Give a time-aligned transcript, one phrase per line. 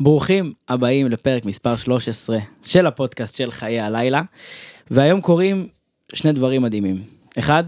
[0.00, 4.22] ברוכים הבאים לפרק מספר 13 של הפודקאסט של חיי הלילה,
[4.90, 5.68] והיום קורים
[6.12, 7.02] שני דברים מדהימים.
[7.38, 7.64] אחד,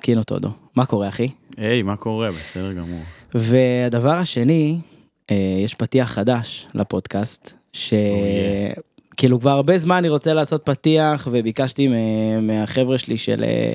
[0.00, 1.28] קינו טודו, מה קורה אחי?
[1.56, 2.30] היי, מה קורה?
[2.30, 3.00] בסדר גמור.
[3.34, 4.78] והדבר השני,
[5.30, 11.88] אה, יש פתיח חדש לפודקאסט, שכאילו כבר הרבה זמן אני רוצה לעשות פתיח וביקשתי
[12.40, 13.72] מהחבר'ה שלי של, אה,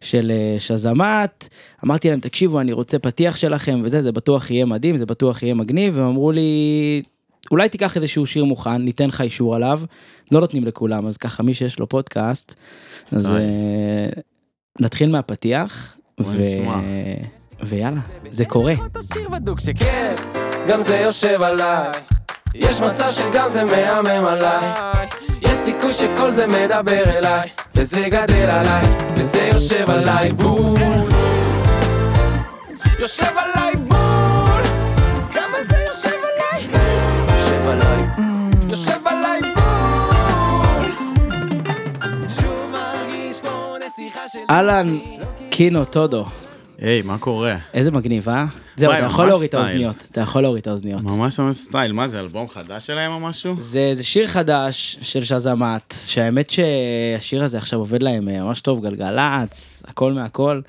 [0.00, 1.48] של אה, שזמת,
[1.84, 5.54] אמרתי להם תקשיבו אני רוצה פתיח שלכם וזה, זה בטוח יהיה מדהים, זה בטוח יהיה
[5.54, 7.02] מגניב, והם אמרו לי
[7.50, 9.80] אולי תיקח איזשהו שיר מוכן, ניתן לך אישור עליו,
[10.32, 12.54] לא נותנים לכולם, אז ככה מי שיש לו פודקאסט,
[13.12, 13.26] אז.
[13.26, 14.08] אה,
[14.80, 15.96] נתחיל מהפתיח.
[17.62, 18.74] ויאללה, זה קורה.
[20.68, 21.90] גם זה יושב עליי.
[22.54, 24.72] יש מצב שגם זה מהמם עליי.
[25.42, 28.86] יש סיכוי שכל זה מדבר אליי, וזה גדל עליי,
[29.16, 30.78] וזה יושב עליי בול.
[32.98, 33.65] יושב עליי
[44.50, 44.98] אהלן,
[45.50, 46.24] קינו טודו,
[46.78, 47.56] היי, מה קורה?
[47.74, 48.46] איזה מגניב, אה?
[48.76, 49.54] זהו, אתה יכול להוריד את.
[49.54, 51.02] האוזניות, אתה יכול להוריד את האוזניות.
[51.02, 51.92] ממש ממש סטייל.
[51.92, 53.54] מה זה, אלבום חדש שלהם או משהו?
[53.58, 58.86] זה, זה שיר חדש של שזמת, שהאמת שהשיר הזה עכשיו עובד להם אה, ממש טוב,
[58.86, 60.60] גלגלצ, הכל מהכל.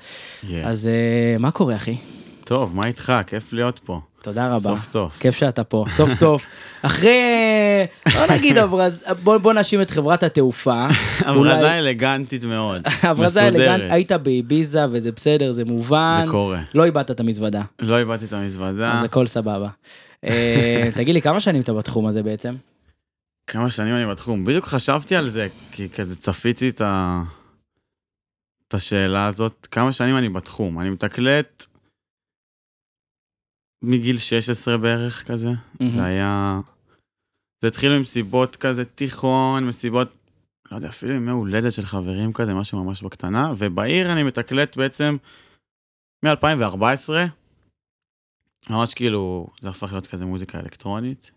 [0.42, 0.46] Yeah.
[0.64, 1.96] אז אה, מה קורה, אחי?
[2.44, 3.12] טוב, מה איתך?
[3.26, 4.00] כיף להיות פה.
[4.22, 4.58] תודה רבה.
[4.58, 5.18] סוף סוף.
[5.20, 6.46] כיף שאתה פה, סוף סוף.
[6.82, 10.86] אחרי, לא נגיד הברז, בוא, בוא נאשים את חברת התעופה.
[11.26, 12.82] הברזה אלגנטית מאוד.
[13.02, 13.70] הברזה מסודרת.
[13.70, 16.22] אלגנט, היית באביזה וזה בסדר, זה מובן.
[16.26, 16.60] זה קורה.
[16.74, 18.92] לא איבדת את המזוודה, לא איבדתי את המזוודה.
[18.98, 19.68] אז הכל סבבה.
[20.24, 22.54] אה, תגיד לי, כמה שנים אתה בתחום הזה בעצם?
[23.46, 24.44] כמה שנים אני בתחום.
[24.44, 27.22] בדיוק חשבתי על זה, כי כזה צפיתי את ה...
[28.68, 29.66] את השאלה הזאת.
[29.70, 30.80] כמה שנים אני בתחום?
[30.80, 31.66] אני מתקלט
[33.82, 35.48] מגיל 16 בערך כזה.
[35.80, 35.92] מהמם.
[35.92, 36.60] זה היה...
[37.62, 40.08] זה התחיל ממסיבות כזה תיכון, מסיבות,
[40.70, 45.16] לא יודע, אפילו ימי הולדת של חברים כזה, משהו ממש בקטנה, ובעיר אני מתקלט בעצם
[46.24, 47.10] מ-2014,
[48.70, 51.30] ממש כאילו, זה הפך להיות כזה מוזיקה אלקטרונית,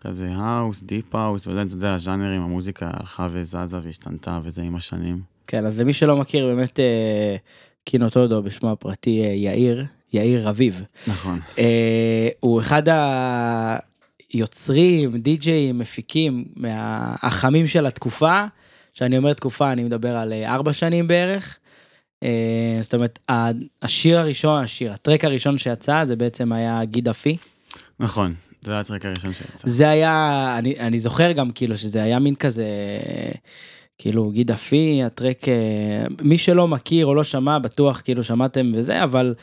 [0.00, 5.22] כזה house, deep house, וזה, אתה יודע, הז'אנרים, המוזיקה הלכה וזזה והשתנתה וזה עם השנים.
[5.46, 7.36] כן, אז למי שלא מכיר, באמת אה,
[7.84, 10.82] קינו טודו בשמו הפרטי אה, יאיר, יאיר רביב.
[11.06, 11.40] נכון.
[11.58, 12.82] אה, הוא אחד
[14.32, 18.44] היוצרים, די-ג'אים, מפיקים, מהחמים של התקופה.
[18.94, 21.58] שאני אומר תקופה, אני מדבר על אה, ארבע שנים בערך.
[22.22, 23.18] אה, זאת אומרת,
[23.82, 27.36] השיר הראשון, השיר, הטרק הראשון שיצא, זה בעצם היה גיד אפי.
[28.00, 29.58] נכון, זה היה הטרק הראשון שיצא.
[29.64, 32.66] זה היה, אני, אני זוכר גם כאילו שזה היה מין כזה,
[33.98, 39.04] כאילו גיד אפי, הטרק, אה, מי שלא מכיר או לא שמע, בטוח כאילו שמעתם וזה,
[39.04, 39.34] אבל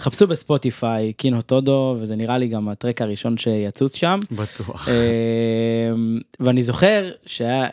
[0.00, 4.18] חפשו בספוטיפיי, קינו טודו, וזה נראה לי גם הטרק הראשון שיצוץ שם.
[4.30, 4.88] בטוח.
[4.88, 5.92] אה,
[6.40, 7.68] ואני זוכר שהיה,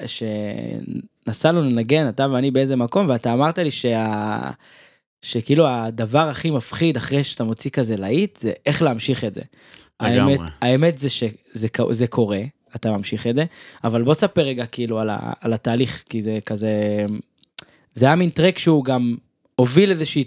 [1.25, 4.51] שנסענו לנגן, אתה ואני באיזה מקום, ואתה אמרת לי שה...
[5.21, 9.41] שכאילו הדבר הכי מפחיד אחרי שאתה מוציא כזה להיט, זה איך להמשיך את זה.
[10.01, 10.33] לגמרי.
[10.33, 12.41] האמת, האמת זה שזה זה קורה,
[12.75, 13.45] אתה ממשיך את זה,
[13.83, 17.05] אבל בוא תספר רגע כאילו על, ה, על התהליך, כי זה כזה,
[17.93, 19.15] זה היה מין טרק שהוא גם
[19.55, 20.23] הוביל איזושהי,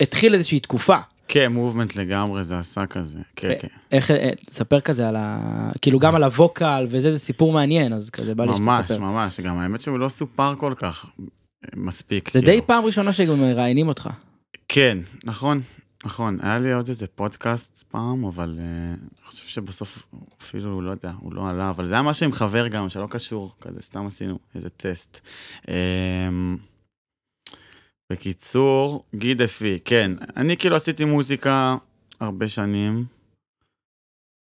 [0.00, 0.96] התחיל איזושהי תקופה.
[1.32, 3.18] כן, מובמנט לגמרי, זה עשה כזה.
[3.36, 3.68] כן, כן.
[3.92, 5.38] איך, אה, תספר כזה על ה...
[5.82, 8.98] כאילו גם על הווקל וזה, זה סיפור מעניין, אז כזה בא לי ממש, שתספר.
[8.98, 11.28] ממש, גם האמת שהוא לא סופר כל כך אה,
[11.76, 12.30] מספיק.
[12.32, 12.52] זה כאילו.
[12.52, 14.08] די פעם ראשונה שגם מראיינים אותך.
[14.68, 15.60] כן, נכון,
[16.04, 16.38] נכון.
[16.42, 20.02] היה לי עוד איזה פודקאסט פעם, אבל אני חושב שבסוף
[20.42, 23.54] אפילו, לא יודע, הוא לא עלה, אבל זה היה משהו עם חבר גם, שלא קשור,
[23.60, 25.20] כזה סתם עשינו איזה טסט.
[28.10, 31.76] בקיצור, גיד אפי, כן, אני כאילו עשיתי מוזיקה
[32.20, 33.04] הרבה שנים,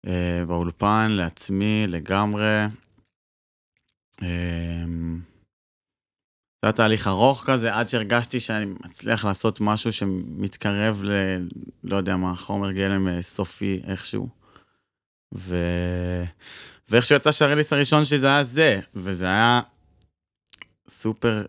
[0.06, 0.10] uh,
[0.48, 2.66] באולפן, לעצמי, לגמרי.
[4.22, 4.24] Um,
[6.62, 11.12] זה היה תהליך ארוך כזה, עד שהרגשתי שאני מצליח לעשות משהו שמתקרב ל...
[11.84, 14.30] לא יודע מה, חומר גלם אה, סופי איכשהו.
[15.34, 15.56] ו...
[16.90, 19.62] ואיכשהו יצא שה release הראשון שלי זה היה זה, וזה היה
[20.92, 21.44] סופר,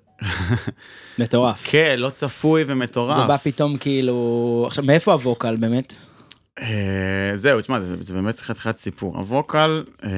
[1.18, 1.62] מטורף.
[1.64, 3.16] כן, לא צפוי ומטורף.
[3.16, 4.64] זה בא פתאום כאילו...
[4.66, 5.94] עכשיו, מאיפה ה vocal באמת?
[6.58, 9.16] אה, זהו, תשמע, זה, זה באמת חתיכת סיפור.
[9.16, 10.10] ה vocal, אה,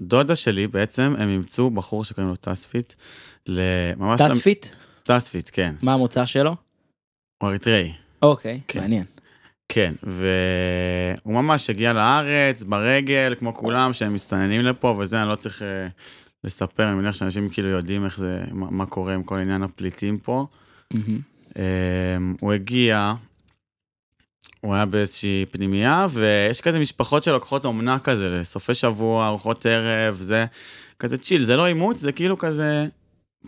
[0.00, 2.94] דודה שלי בעצם, הם אימצו בחור שקוראים לו טספיט,
[3.46, 4.20] לממש...
[4.20, 4.66] טספיט?
[5.02, 5.74] טספיט, כן.
[5.82, 6.56] מה המוצא שלו?
[7.42, 7.92] הוא אריתראי.
[8.22, 8.80] אוקיי, כן.
[8.80, 9.04] מעניין.
[9.68, 15.62] כן, והוא ממש הגיע לארץ ברגל, כמו כולם, שהם מסתננים לפה וזה, אני לא צריך
[15.62, 15.88] אה,
[16.44, 20.18] לספר, אני מניח שאנשים כאילו יודעים איך זה, מה, מה קורה עם כל עניין הפליטים
[20.18, 20.46] פה.
[20.94, 21.20] מהמם.
[21.58, 21.62] אה,
[22.40, 23.14] הוא הגיע,
[24.60, 30.46] הוא היה באיזושהי פנימייה, ויש כזה משפחות שלוקחות אומנה כזה, לסופי שבוע, ארוחות ערב, זה
[30.98, 32.86] כזה chill, זה לא אימוץ, זה כאילו כזה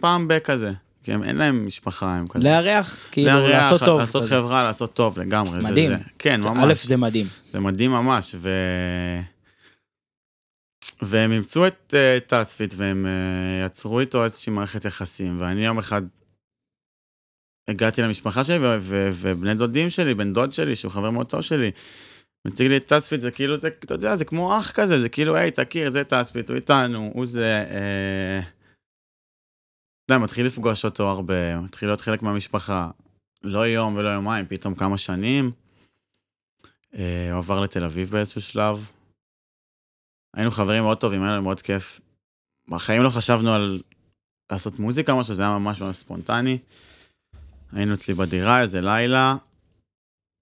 [0.01, 0.73] פעם בכזה.
[1.03, 2.45] כי הם, אין להם משפחה, הם כזה.
[2.45, 4.01] לארח, כאילו, לארח, לעשות טוב.
[4.01, 4.31] לעשות כזה.
[4.37, 5.63] חברה, לעשות טוב לגמרי.
[5.63, 5.89] זה- מדהים.
[5.89, 6.87] זה, כן, א', ממש.
[6.87, 7.27] זה מדהים.
[7.53, 8.51] זה מדהים ממש, ו...
[11.03, 11.95] והם אימצו את
[12.31, 16.03] uh, והם uh, יצרו איתו איזושהי מערכת יחסים, ואני יום אחד
[17.71, 21.41] הגעתי למשפחה שלי, ו- ו- ובני דודים שלי, בן דוד שלי, שהוא חבר מאוד טוב
[21.41, 21.71] שלי,
[22.47, 25.37] מציג לי את טספיט, זה כאילו, זה, אתה יודע, זה כמו אח כזה, זה כאילו,
[25.37, 27.65] היי, תכיר, זה טספיט, הוא איתנו, הוא זה...
[27.71, 28.41] אה...
[30.05, 32.91] אתה יודע, מתחיל לפגוש אותו הרבה, מתחיל להיות חלק מהמשפחה.
[33.43, 35.51] לא יום ולא יומיים, פתאום כמה שנים.
[36.95, 38.91] אה, הוא עבר לתל אביב באיזשהו שלב.
[40.35, 42.01] היינו חברים מאוד טובים, היה לנו מאוד כיף.
[42.69, 43.83] בחיים לא חשבנו על
[44.53, 46.59] לעשות מוזיקה או משהו, זה היה ממש ממש ספונטני.
[47.73, 49.37] היינו אצלי בדירה איזה לילה,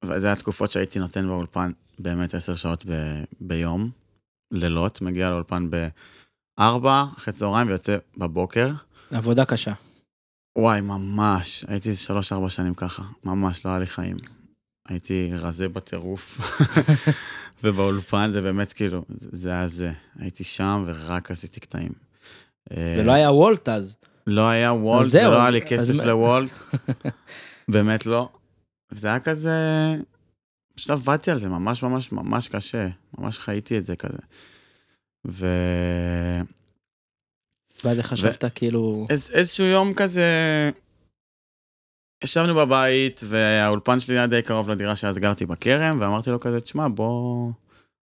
[0.05, 3.91] וזה היה תקופות שהייתי נותן באולפן באמת עשר שעות ב- ביום,
[4.51, 5.71] לילות, מגיע לאולפן
[6.59, 8.71] בארבע, אחרי צהריים ויוצא בבוקר.
[9.11, 9.73] עבודה קשה.
[10.59, 14.17] וואי, ממש, הייתי שלוש-ארבע שנים ככה, ממש, לא היה לי חיים.
[14.89, 16.41] הייתי רזה בטירוף,
[17.63, 19.93] ובאולפן זה באמת כאילו, זה היה זה.
[20.19, 21.93] הייתי שם ורק עשיתי קטעים.
[22.73, 23.97] אה, ולא היה וולט אז.
[24.27, 26.51] לא היה וולט, אז זהו, ולא היה אז- לי אז כסף מה- לוולט,
[27.73, 28.29] באמת לא.
[28.91, 29.57] זה היה כזה,
[30.75, 32.89] פשוט עבדתי על זה ממש ממש ממש קשה,
[33.19, 34.19] ממש חייתי את זה כזה.
[35.27, 35.47] ו...
[37.85, 39.07] ואז חשבת כאילו...
[39.11, 40.31] איז, איזשהו יום כזה,
[42.25, 46.89] ישבנו בבית, והאולפן שלי היה די קרוב לדירה שאז גרתי בכרם, ואמרתי לו כזה, תשמע,
[46.89, 47.53] בוא,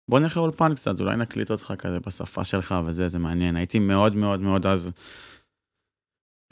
[0.09, 3.55] בוא נלך לאולפן קצת, אולי נקליט אותך כזה בשפה שלך וזה, זה מעניין.
[3.55, 4.91] הייתי מאוד מאוד מאוד אז,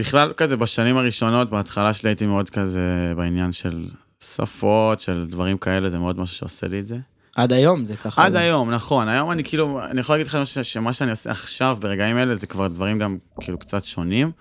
[0.02, 3.88] בכלל כזה בשנים הראשונות, בהתחלה שלי הייתי מאוד כזה בעניין של
[4.24, 6.98] שפות, של דברים כאלה, זה מאוד משהו שעושה לי את זה.
[7.36, 8.26] עד היום זה ככה.
[8.26, 9.10] עד היום, נכון.
[9.10, 12.68] היום אני כאילו, אני יכול להגיד לך שמה שאני עושה עכשיו, ברגעים אלה, זה כבר
[12.68, 14.32] דברים גם כאילו קצת שונים,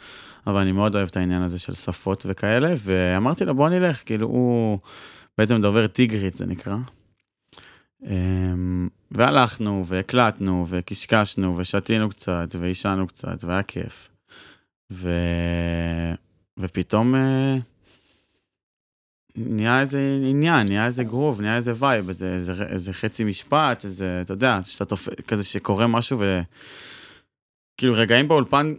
[0.46, 4.26] אבל אני מאוד אוהב את העניין הזה של שפות וכאלה, ואמרתי לו, בוא נלך, כאילו,
[4.26, 4.78] הוא
[5.38, 6.76] בעצם דובר טיגרית, זה נקרא.
[8.02, 14.08] אמ, והלכנו, והקלטנו, וקשקשנו, ושתינו קצת, ועישנו קצת, והיה כיף.
[14.92, 15.10] ו...
[16.58, 17.56] ופתאום אה,
[19.36, 24.20] נהיה איזה עניין, נהיה איזה גרוב, נהיה איזה vibe, איזה, איזה, איזה חצי משפט, איזה,
[24.20, 25.08] אתה יודע, שאתה תופ...
[25.26, 26.40] כזה שקורה משהו ו...
[27.76, 28.74] כאילו רגעים באולפן,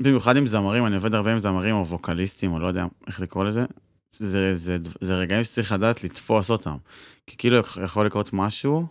[0.00, 3.44] במיוחד עם זמרים, אני עובד הרבה עם זמרים או ווקליסטים, או לא יודע איך לקרוא
[3.44, 3.64] לזה,
[4.10, 6.76] זה, זה, זה, זה רגעים שצריך לדעת לתפוס אותם.
[7.26, 8.86] כי כאילו יכול לקרות משהו,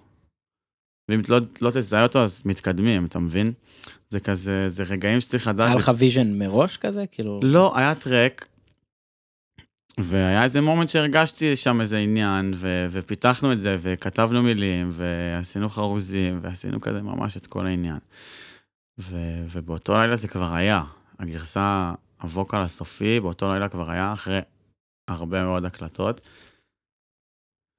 [1.12, 3.54] ואם לא, לא תזהה אותו אז מתקדמים, אתה מבין?
[4.09, 5.68] זה כזה, זה רגעים שצריך לדעת...
[5.68, 7.06] היה לך vision מראש כזה?
[7.12, 7.39] כאילו...
[7.44, 8.48] לא, היה track,
[10.00, 16.39] והיה איזה moment שהרגשתי שם איזה עניין, ו- ופיתחנו את זה, וכתבנו מילים, ועשינו חרוזים,
[16.42, 17.98] ועשינו כזה ממש את כל העניין.
[19.00, 20.83] ו- ובאותו לילה זה כבר היה.
[21.19, 24.40] הגרסה, ה vocal הסופי, באותו לילה כבר היה, אחרי
[25.08, 26.22] הרבה מאוד הקלטות.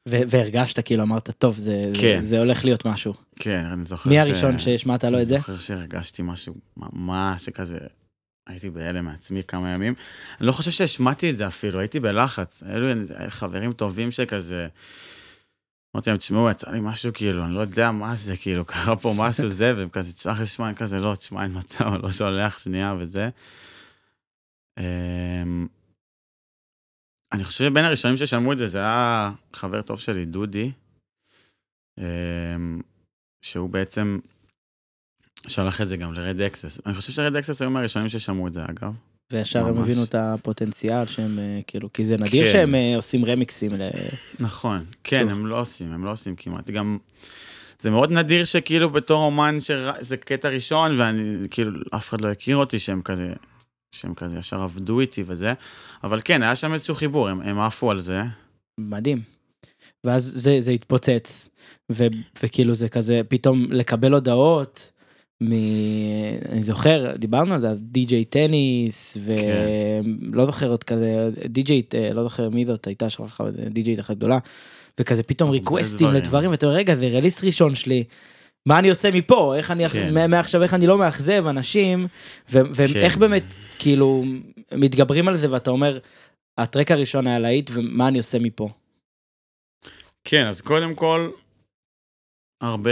[0.09, 2.19] ו- והרגשת כאילו אמרת טוב זה כן.
[2.23, 3.15] זה הולך להיות משהו.
[3.37, 5.35] כן, אני זוכר מי הראשון שהשמעת לו את זה?
[5.35, 7.79] אני זוכר שהרגשתי משהו ממש שכזה,
[8.49, 9.95] הייתי בהלם מעצמי כמה ימים.
[10.41, 12.63] אני לא חושב שהשמעתי את זה אפילו, הייתי בלחץ.
[12.63, 12.95] לי
[13.29, 14.69] חברים טובים שכזה...
[15.95, 19.15] אמרתי להם, תשמעו, יצא לי משהו כאילו, אני לא יודע מה זה, כאילו, קרה פה
[19.17, 23.29] משהו זה, והם כזה, לשמוע, אני כזה, לא, תשמע, אין מצב, לא שולח שנייה וזה.
[24.79, 25.67] אמ,
[27.33, 30.73] אני חושב שבין הראשונים ששמעו את זה, זה היה חבר טוב שלי, דודי,
[31.99, 32.81] אמ,
[33.43, 34.19] שהוא בעצם
[35.47, 36.81] שלח את זה גם ל Red Axes.
[36.87, 39.08] אני חושב ש Red Axes היו מהראשונים ששמעו את זה, אגב.
[39.33, 39.79] וישר הם.
[39.79, 42.53] הבינו את הפוטנציאל שהם אה, כאילו כי זה נדיר כן.
[42.53, 43.83] שהם אה, עושים רמיקסים ל...
[44.41, 45.31] נכון, כן, שוב.
[45.31, 46.71] הם לא עושים, הם לא עושים כמעט.
[46.71, 46.99] גם,
[47.81, 52.57] זה מאוד נדיר שכאילו בתור אומן, שזה קטע ראשון, ואני, כאילו, אף אחד לא הכיר
[52.57, 53.33] אותי שהם כזה,
[53.93, 55.53] שהם כזה ישר עבדו איתי וזה,
[56.05, 58.23] אבל כן, היה שם איזשהו חיבור, הם, הם עפו על זה.
[58.79, 59.23] מדהים.
[60.05, 61.49] ואז זה, זה התפוצץ,
[61.93, 62.07] ו,
[62.43, 64.93] וכאילו זה כזה, פתאום לקבל הודעות.
[65.43, 72.49] אני זוכר, דיברנו על זה, די.ג'יי טניס, ולא זוכר עוד כזה, די.ג'יי, אה, לא זוכר
[72.49, 74.39] מי זאת הייתה שלך, די.ג'יי אחת גדולה,
[75.01, 76.15] וכזה פתאום ריקווסטים דברים.
[76.15, 78.05] לדברים, ואתה אומר, רגע, זה רליסט ראשון שלי.
[78.67, 80.11] מה אני עושה מפה, איך אני, כן.
[80.15, 80.31] כן.
[80.31, 82.07] מעכשיו איך אני לא מאכזב אנשים,
[82.53, 83.21] ו- ואיך כן.
[83.21, 84.25] באמת, כאילו,
[84.75, 85.99] מתגברים על זה ואתה אומר,
[86.59, 88.69] הטרק הראשון היה להיט, ומה אני עושה מפה.
[90.25, 91.31] כן, אז קודם כל,
[92.61, 92.91] הרבה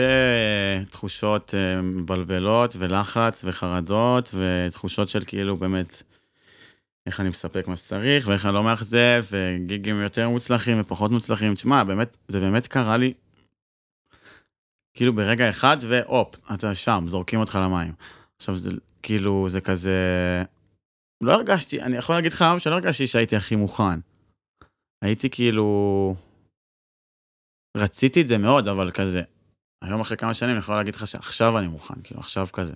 [0.91, 6.03] תחושות אה, מבלבלות ולחץ וחרדות ותחושות של כאילו באמת
[7.07, 11.55] איך אני מספק מה שצריך, ואיך אני לא מאכזב, וגיגים יותר מוצלחים ופחות מוצלחים.
[11.55, 13.13] תשמע, באמת, זה באמת קרה לי,
[14.95, 17.93] כאילו ברגע אחד, והופ, אתה שם, זורקים אותך למים.
[18.37, 18.71] עכשיו, זה
[19.03, 19.95] כאילו, זה כזה...
[21.21, 24.01] לא הרגשתי, אני יכול להגיד לך היום שלא הרגשתי שהייתי הכי מוכן.
[25.03, 26.15] הייתי כאילו...
[27.77, 29.23] רציתי את זה מאוד, אבל כזה,
[29.87, 32.73] היום אחרי כמה שנים אני יכול להגיד לך שעכשיו אני מוכן, כאילו עכשיו כזה,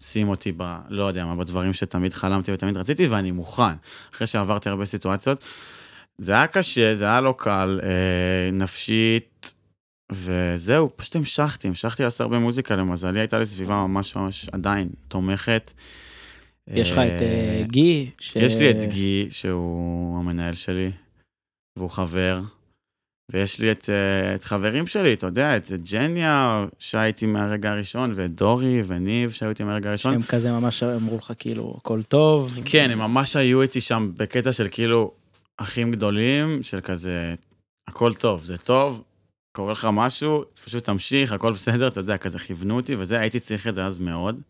[0.00, 0.76] שים אותי ב...
[0.88, 3.72] לא יודע מה, בדברים שתמיד חלמתי ותמיד רציתי, ואני מוכן.
[4.14, 5.44] אחרי שעברתי הרבה סיטואציות.
[6.18, 7.88] זה היה קשה, זה היה לא קל, אה,
[8.52, 9.54] נפשית,
[10.12, 15.70] וזהו, פשוט המשכתי, המשכתי לעשות הרבה מוזיקה, למזלי הייתה לי סביבה ממש ממש עדיין תומכת.
[16.68, 17.08] יש לך את אה,
[17.60, 18.10] אה, גי.
[18.18, 20.90] ש- יש לי את גי, שהוא המנהל שלי,
[21.78, 22.40] והוא חבר.
[23.30, 28.12] ויש לי את, אה, את חברים שלי, אתה יודע, את ג'ניה, שהיה איתי מהרגע הראשון,
[28.16, 30.12] ואת דורי וניב, שהיו איתי מהרגע הראשון.
[30.12, 32.52] שהם כזה ממש אמרו לך כאילו הכל טוב.
[32.64, 35.12] כן, הם ממש היו איתי שם בקטע של כאילו
[35.56, 37.34] אחים גדולים, של כזה,
[37.88, 39.02] הכל טוב, זה טוב,
[39.56, 43.68] קורה לך משהו, פשוט תמשיך, הכל בסדר, אתה יודע, כזה כיוונו אותי, וזה, הייתי צריך
[43.68, 44.40] את זה אז מאוד.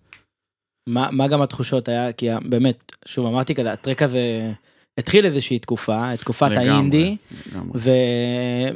[0.88, 4.52] מה, מה גם התחושות היה, כי באמת, שוב אמרתי כזה, ה track הזה
[5.02, 7.16] התחיל איזושהי תקופה, תקופת לגמרי, האינדי,
[7.52, 7.70] לגמרי.
[7.74, 7.90] ו...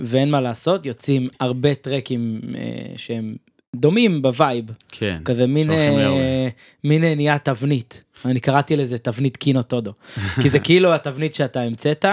[0.00, 2.62] ואין מה לעשות, יוצאים הרבה טרקים אה,
[2.96, 3.36] שהם
[3.76, 6.48] דומים ב vibe, כן, כזה מין, אה.
[6.84, 9.92] מין אה, נהיה תבנית, אני קראתי לזה תבנית Kino Todo,
[10.42, 12.04] כי זה כאילו התבנית שאתה המצאת,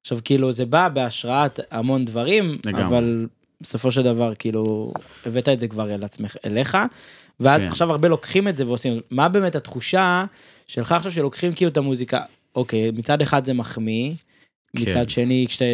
[0.00, 2.84] עכשיו כאילו זה בא בהשראת המון דברים, לגמרי.
[2.84, 3.26] אבל
[3.60, 4.92] בסופו של דבר כאילו
[5.26, 6.78] הבאת את זה כבר אל עצמך, אליך,
[7.40, 7.68] ואז כן.
[7.68, 10.24] עכשיו הרבה לוקחים את זה ועושים, מה באמת התחושה
[10.66, 12.20] שלך עכשיו שלוקחים כאילו את המוזיקה,
[12.54, 14.12] אוקיי, מצד אחד זה מחמיא,
[14.76, 14.90] כן.
[14.90, 15.64] מצד שני כשאתה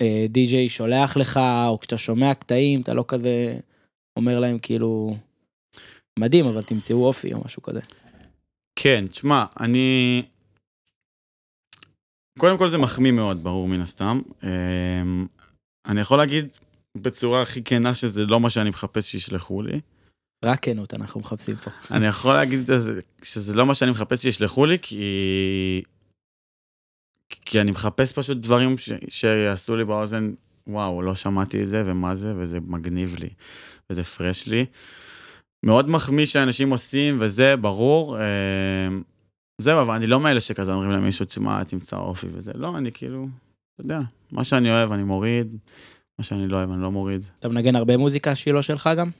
[0.00, 3.58] אה, די.ג'יי שולח לך, או כשאתה שומע קטעים, אתה לא כזה
[4.16, 5.16] אומר להם כאילו,
[6.18, 7.80] מדהים, אבל תמצאו אופי או משהו כזה.
[8.76, 10.22] כן, תשמע, אני...
[12.38, 14.20] קודם כל זה מחמיא מאוד, ברור מן הסתם.
[14.42, 15.26] אמ,
[15.86, 16.48] אני יכול להגיד
[16.96, 19.80] בצורה הכי כנה שזה לא מה שאני מחפש שישלחו לי.
[20.44, 21.70] רק כנות אנחנו מחפשים פה.
[21.90, 22.60] אני יכול להגיד
[23.22, 25.82] שזה לא מה שאני מחפש שישלחו לי, כי...
[27.30, 28.92] כי אני מחפש פשוט דברים ש...
[29.08, 30.32] שיעשו לי באוזן,
[30.66, 33.28] וואו, לא שמעתי את זה, ומה זה, וזה מגניב לי,
[33.90, 34.66] וזה פרש לי.
[35.62, 38.18] מאוד מחמיא שאנשים עושים, וזה ברור.
[38.18, 39.02] אמ,
[39.58, 42.52] זהו, אבל אני לא מאלה שכזה אומרים למישהו, תשמע, תמצא אופי וזה.
[42.54, 43.28] לא, אני כאילו,
[43.74, 44.00] אתה יודע,
[44.32, 45.56] מה שאני אוהב אני מוריד,
[46.18, 47.24] מה שאני לא אוהב אני לא מוריד.
[47.38, 49.10] אתה מנגן הרבה מוזיקה שהיא לא שלך גם?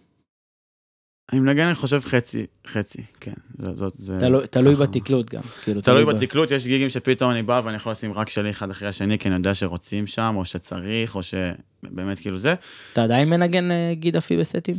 [1.33, 3.33] אני מנגן, אני חושב, חצי, חצי, כן.
[3.59, 4.19] זה, זאת, זה...
[4.21, 4.87] תלוי- תלוי ככה.
[4.87, 5.43] בתקלוט גם.
[5.65, 8.71] כאילו, תלוי ב- בתקלוט, יש גיגים שפתאום אני בא ואני יכול לשים רק שלי אחד
[8.71, 12.55] אחרי השני, כי אני יודע שרוצים שם, או שצריך, או שבאמת כאילו זה.
[12.93, 14.77] אתה עדיין מנגן אה, גיד אפי בסטים?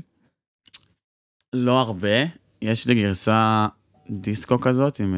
[1.53, 2.17] לא הרבה,
[2.61, 3.67] יש לי גרסה
[4.09, 5.15] דיסקו כזאת, עם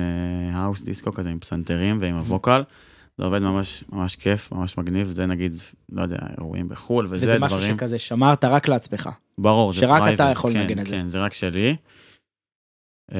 [0.53, 2.61] האוס דיסקו כזה, עם פסנתרים ועם הווקל.
[3.21, 5.53] זה עובד ממש ממש כיף, ממש מגניב, זה נגיד,
[5.91, 7.75] לא יודע, אירועים בחו"ל, וזה וזה משהו דברים.
[7.75, 9.09] שכזה שמרת רק לעצמך.
[9.37, 10.91] ברור, זה שרק אתה יכול כן, לנגן את זה.
[10.91, 11.75] כן, זה רק שלי.
[13.11, 13.17] אמ,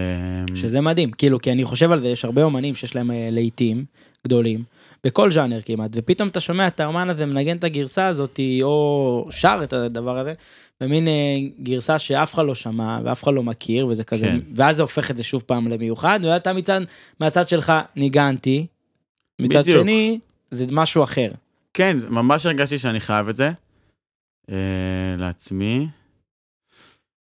[0.55, 3.86] שזה מדהים, כאילו, כי אני חושב על זה, יש הרבה אומנים שיש להם אה, להיטים
[4.27, 4.63] גדולים,
[5.03, 9.60] בכל ז'אנר כמעט, ופתאום אתה שומע את האומן הזה מנגן את הגרסה הזאת, או שר
[9.63, 10.34] את הדבר הזה,
[10.81, 14.39] במין אה, גרסה שאף אחד לא שמע ואף אחד לא מכיר, וזה כזה, כן.
[14.55, 16.81] ואז זה הופך את זה שוב פעם למיוחד, ואתה מצד,
[17.20, 18.65] מהצד שלך ניגנתי,
[19.43, 19.81] מצד בדיוק.
[19.81, 20.19] שני,
[20.51, 21.31] זה משהו אחר.
[21.74, 23.51] כן, ממש הרגשתי שאני חייב את זה.
[24.50, 24.55] אה,
[25.17, 25.88] לעצמי.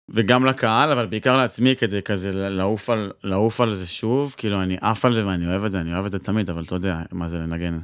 [0.08, 4.76] וגם לקהל, אבל בעיקר לעצמי, כדי כזה לעוף על, לעוף על זה שוב, כאילו אני
[4.80, 7.02] עף על זה ואני אוהב את זה, אני אוהב את זה תמיד, אבל אתה יודע
[7.12, 7.78] מה זה לנגן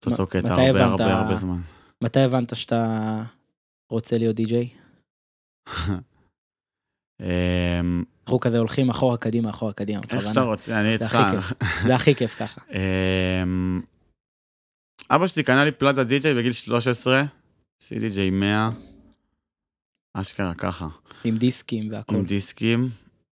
[0.00, 1.58] את אותו קטע הרבה הבנת- הרבה הרבה זמן.
[2.02, 3.22] מתי הבנת שאתה
[3.90, 4.68] רוצה להיות די-ג'יי?
[7.20, 10.00] אמ, אנחנו כזה הולכים אחורה קדימה, אחורה קדימה.
[10.10, 10.26] איך.
[10.28, 11.18] שאתה רוצה, אני איתך.
[11.86, 12.60] זה הכי כיף ככה.
[13.42, 13.80] אמ,
[15.10, 17.24] אבא שלי קנה לי פלטה די-ג'יי בגיל 13,
[17.82, 18.70] CDJ 100,
[20.14, 20.88] אשכרה ככה.
[21.24, 22.14] עם דיסקים והכל.
[22.14, 22.88] עם דיסקים,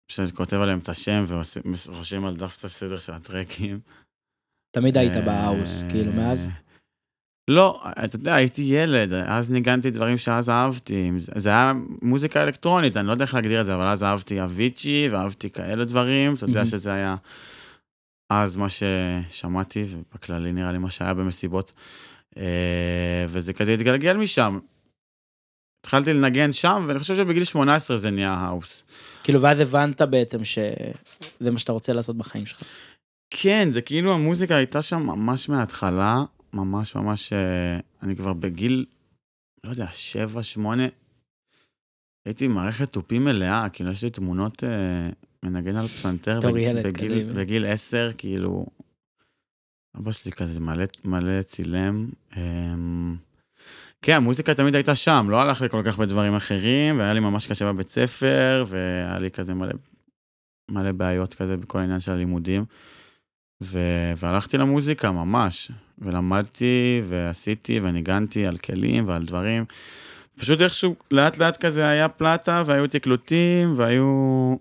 [0.09, 3.81] שכותב עליהם את השם ורושם על דף את הסדר של הטרקים.
[4.71, 6.49] תמיד היית אה, בהאוס, כאילו, מאז?
[7.49, 11.11] לא, אתה יודע, הייתי ילד, אז ניגנתי דברים שאז אהבתי.
[11.19, 11.73] זה היה
[12.03, 15.85] מוזיקה אלקטרונית, אני לא יודע איך להגדיר את זה, אבל אז אהבתי Avicii ואהבתי כאלה
[15.85, 16.67] דברים, אתה יודע.
[16.67, 17.17] שזה היה
[18.31, 21.73] אז מה ששמעתי, ובכללי נראה לי מה שהיה במסיבות.
[22.37, 24.59] אה, וזה כזה התגלגל משם.
[25.81, 28.85] התחלתי לנגן שם, ואני חושב שבגיל 18 זה נהיה האוס.
[29.25, 32.63] כאילו, ואז הבנת בעצם שזה מה שאתה רוצה לעשות בחיים שלך.
[33.31, 36.23] כן, זה כאילו המוזיקה הייתה שם ממש מההתחלה,
[36.55, 38.87] ממש ממש, אה, אני כבר בגיל,
[39.65, 40.85] לא יודע, שבע, שמונה,
[42.27, 45.09] הייתי מערכת תופים מלאה, כאילו יש לי תמונות אה,
[45.43, 47.33] מנגן על פסנתר בג- ילד בגיל.
[47.33, 48.67] בגיל עשר, כאילו,
[49.99, 52.09] אבא שלי כזה מלא, מלא צילם.
[52.37, 53.17] אמ,
[54.03, 57.47] כן, המוזיקה תמיד הייתה שם, לא הלך לי כל כך בדברים אחרים, והיה לי ממש
[57.47, 59.73] קשה בבית ספר, והיה לי כזה מלא,
[60.71, 62.65] מלא בעיות כזה בכל העניין של הלימודים.
[63.63, 63.79] ו...
[64.17, 69.65] והלכתי למוזיקה ממש, ולמדתי, ועשיתי, וניגנתי על כלים ועל דברים.
[70.39, 74.57] פשוט איכשהו לאט לאט כזה היה פלטה, והיו תקלוטים, והיו...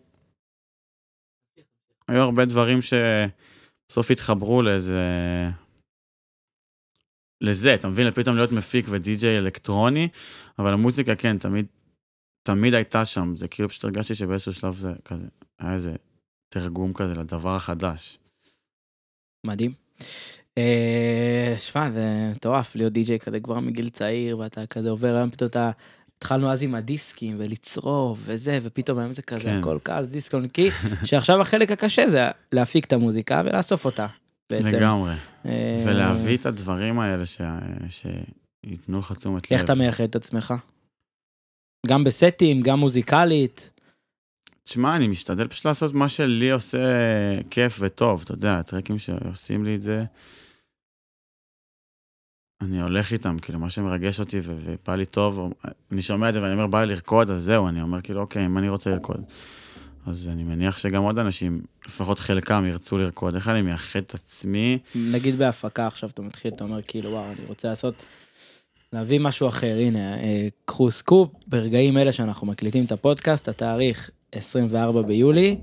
[2.08, 5.00] היו הרבה דברים שבסוף התחברו לאיזה...
[7.42, 8.12] לזה, אתה מבין?
[8.12, 10.10] פתאום להיות מפיק ודי-ג'יי אלקטרוני,
[10.60, 11.66] אבל המוזיקה, כן, תמיד,
[12.44, 13.36] תמיד הייתה שם.
[13.36, 15.28] זה כאילו פשוט הרגשתי שבאיזשהו שלב זה כזה,
[15.60, 15.96] היה איזה
[16.50, 18.20] תרגום כזה לדבר החדש.
[19.46, 19.72] מדהים.
[20.58, 25.50] אה, שמע, זה מטורף להיות די-ג'יי כזה כבר מגיל צעיר, ואתה כזה עובר היום פתאום
[25.50, 25.72] אתה...
[26.18, 29.60] התחלנו אז עם הדיסקים ולצרוב וזה, ופתאום היום זה כזה כן.
[29.60, 30.70] הכל קל, דיסק אונקי,
[31.04, 34.08] שעכשיו החלק הקשה זה להפיק את המוזיקה ולאסוף אותה.
[34.50, 34.68] בעצם.
[34.68, 35.14] לגמרי.
[35.46, 37.42] אה, ולהביא את הדברים האלה ש...
[37.90, 39.54] שייתנו לך תשומת לב.
[39.54, 40.54] איך אתה מייחד את עצמך?
[41.88, 43.70] גם בסטים, גם מוזיקלית.
[44.64, 46.80] תשמע, אני משתדל פשוט לעשות מה שלי עושה
[47.50, 50.04] כיף וטוב, אתה יודע, הטרקים שעושים לי את זה,
[52.64, 55.50] אני הולך איתם, כאילו, מה שמרגש אותי ו- ובא לי טוב, או-
[55.92, 58.46] אני שומע את זה ואני אומר, בא לי לרקוד, אז זהו, אני אומר, כאילו, אוקיי,
[58.46, 59.22] אם אני רוצה לרקוד.
[60.08, 63.36] אז אני מניח שגם עוד אנשים, לפחות חלקם, ירצו לרקוד.
[63.36, 64.80] איך אני מייחד את עצמי?
[64.96, 67.94] נגיד בהפקה עכשיו אתה מתחיל, אתה אומר כאילו, וואו, אני רוצה לעשות,
[68.94, 69.78] להביא משהו אחר.
[69.80, 75.58] הנה, אה, קחו סקופ, ברגעים אלה שאנחנו מקליטים את הפודקאסט, התאריך 24 ביולי,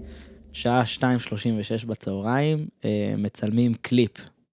[0.52, 4.12] שעה 2:36 בצהריים, אה, מצלמים קליפ.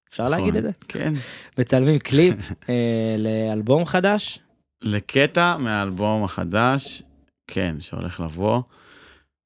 [0.09, 0.69] אפשר להגיד את זה?
[0.87, 1.13] כן.
[1.57, 2.35] מצלמים קליפ
[2.69, 2.75] אה,
[3.17, 4.39] לאלבום חדש.
[4.81, 7.03] לקטע מהאלבום החדש,
[7.47, 8.61] כן, שהולך לבוא.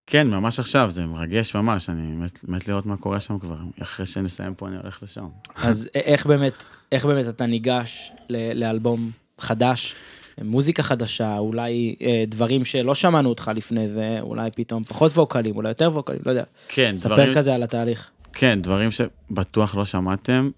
[0.08, 3.56] כן, ממש עכשיו, זה מרגש ממש, אני מת, מת לראות מה קורה שם כבר.
[3.82, 5.26] אחרי שנסיים פה, אני הולך לשם.
[5.64, 6.54] אז איך באמת,
[6.92, 9.96] איך באמת אתה ניגש ל- לאלבום חדש,
[10.44, 15.70] מוזיקה חדשה, אולי אה, דברים שלא שמענו אותך לפני זה, אולי פתאום פחות ווקלים, אולי
[15.70, 16.44] יותר ווקלים, לא יודע.
[16.68, 18.10] כן, ספר דברים, כזה על התהליך.
[18.34, 20.50] כן, דברים שבטוח לא שמעתם.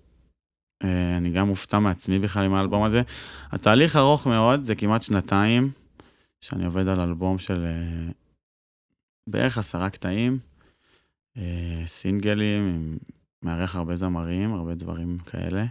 [0.84, 3.02] אה, אני גם מופתע מעצמי בכלל עם האלבום הזה.
[3.52, 5.72] התהליך ארוך מאוד, זה כמעט שנתיים,
[6.42, 8.12] שאני עובד על אלבום של אה,
[9.30, 10.40] בערך עשרה קטעים,
[11.38, 12.98] אה, סינגלים, עם-
[13.44, 15.66] מארח הרבה זמרים, הרבה דברים כאלה.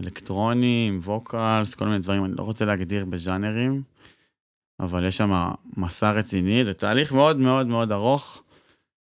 [0.00, 3.82] אלקטרונים, ווקלס, כל מיני דברים, אני לא רוצה להגדיר בז'אנרים,
[4.80, 8.42] אבל יש שם מסע רציני, זה תהליך מאוד מאוד מאוד ארוך,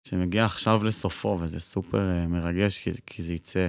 [0.08, 3.68] שמגיע עכשיו לסופו, וזה סופר אה, מרגש, כי, כי זה יצא.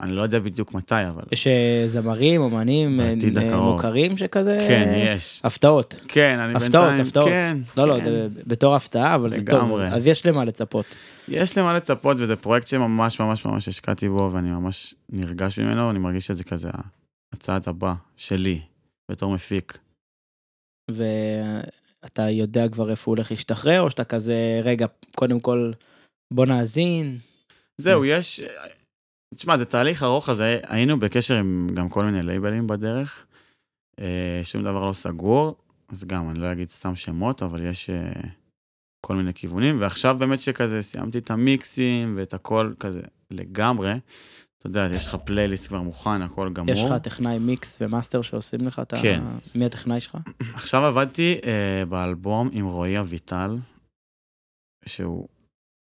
[0.00, 3.14] אני לא יודע בדיוק מתי, אבל יש אה, זמרים, אומנים אה.
[3.56, 4.58] מוכרים שכזה...
[4.68, 5.40] כן, יש.
[5.44, 6.00] הפתעות.
[6.08, 7.28] כן, אני הפתעות, בינתיים, הפתעות.
[7.28, 8.04] כן, לא, לא, כן.
[8.04, 9.58] זה בתור הפתעה, אבל זה טוב.
[9.58, 9.88] לגמרי.
[9.88, 10.96] אז יש למה לצפות.
[11.28, 15.98] יש למה לצפות, וזה פרויקט שממש ממש ממש השקעתי בו, ואני ממש נרגש ממנו, אני
[15.98, 16.70] מרגיש שזה כזה
[17.32, 18.60] הצעד הבא שלי,
[19.10, 19.78] בתור מפיק.
[22.06, 25.72] ואתה יודע כבר איפה הוא הולך להשתחרר, או שאתה כזה, רגע, קודם כל,
[26.32, 27.18] בוא נאזין.
[27.80, 28.40] זהו, יש...
[29.34, 33.26] תשמע, זה תהליך ארוך, אז היינו בקשר עם גם כל מיני לייבלים בדרך.
[34.00, 35.56] אה, שום דבר לא סגור,
[35.88, 38.12] אז גם, אני לא אגיד סתם שמות, אבל יש אה,
[39.06, 43.92] כל מיני כיוונים, ועכשיו באמת שכזה סיימתי את המיקסים ואת הכל כזה לגמרי.
[44.70, 46.70] אתה יודע, יש לך פלייליסט כבר מוכן, הכל גמור.
[46.72, 49.02] יש לך טכנאי מיקס ומאסטר שעושים לך את ה...
[49.02, 49.20] כן.
[49.54, 50.16] מי הטכנאי שלך?
[50.54, 53.56] עכשיו עבדתי אה, באלבום עם רועי אביטל,
[54.86, 55.28] שהוא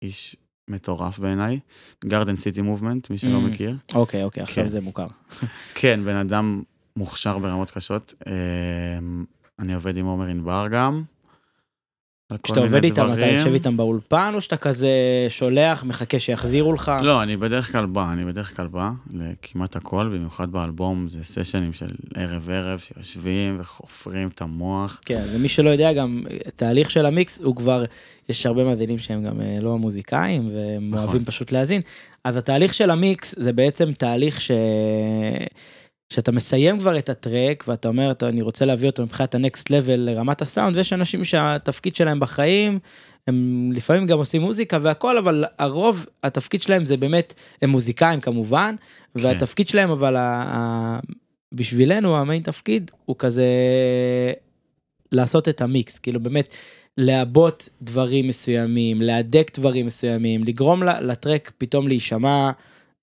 [0.02, 0.36] איש
[0.70, 1.60] מטורף בעיניי,
[2.04, 3.50] Garden City Movement, מי שלא Mm.
[3.50, 3.76] מכיר.
[3.94, 4.68] אוקיי, אוקיי, עכשיו כן.
[4.68, 5.06] זה מוכר.
[5.80, 6.62] כן, בן אדם
[6.96, 8.14] מוכשר ברמות קשות.
[8.26, 8.32] אה,
[9.58, 11.02] אני עובד עם עומר ענבר גם.
[12.42, 13.26] כשאתה עובד איתם, אתה.
[13.26, 14.88] יושב איתם באולפן, או שאתה כזה
[15.28, 16.92] שולח, מחכה שיחזירו לך?
[17.02, 21.72] לא, אני בדרך כלל בא, אני בדרך כלל בא לכמעט הכל, במיוחד באלבום, זה סשנים
[21.72, 25.00] של ערב-ערב, שיושבים וחופרים את המוח.
[25.04, 26.22] כן, ומי שלא יודע, גם
[26.54, 27.84] תהליך של המיקס, הוא כבר,
[28.28, 31.04] יש הרבה מאזינים שהם גם אה, לא מוזיקאים, והם נכון.
[31.04, 31.80] אוהבים פשוט להאזין.
[32.24, 34.50] אז התהליך של המיקס זה בעצם תהליך ש...
[36.12, 39.96] שאתה מסיים כבר את הטרק, ואתה אומר, "אתה- אני רוצה להביא אותו מבחינת הנקסט לבל
[40.00, 42.78] לרמת הסאונד, ויש אנשים שהתפקיד שלהם בחיים,
[43.28, 48.74] הם לפעמים גם עושים מוזיקה והכל, אבל הרוב, התפקיד שלהם זה באמת, הם מוזיקאים כמובן,
[49.14, 50.98] והתפקיד שלהם, אבל ה- ה-
[51.54, 53.44] בשבילנו, המיין תפקיד, הוא כזה
[55.12, 56.54] לעשות את המיקס, כאילו באמת
[56.98, 62.50] לעבות דברים מסוימים, להדק דברים מסוימים, לגרום לטרק פתאום להישמע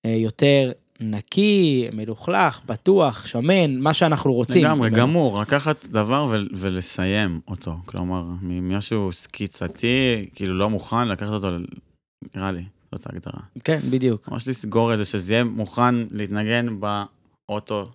[0.05, 0.71] אה, יותר
[1.11, 4.63] נקי, מלוכלך, פתוח, שמן, מה שאנחנו רוצים.
[4.65, 4.89] לגמרי.
[4.89, 7.75] גמור, לקחת דבר ו- ולסיים אותו.
[7.85, 11.47] כלומר, ממשהו סקיצתי, כאילו לא מוכן, לקחת אותו,
[12.35, 13.39] נראה לי, זאת ההגדרה.
[13.63, 14.29] כן, בדיוק.
[14.31, 17.89] ממש לסגור את זה, שזה יהיה מוכן להתנגן באוטו.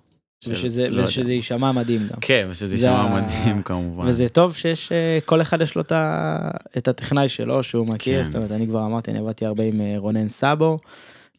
[0.44, 1.03] של- ושזה, לא.
[1.05, 2.16] ושזה יישמע מדהים גם.
[2.21, 4.05] כן, ושזה זה יישמע ה- מדהים כמובן.
[4.09, 8.18] וזה טוב שיש, אה, כל אחד יש לו את ה- את הטכנאי שלו שהוא מכיר,
[8.18, 8.25] כן.
[8.25, 10.79] זאת אומרת, אני כבר אמרתי, אני עבדתי הרבה עם אה, רונן סאבו.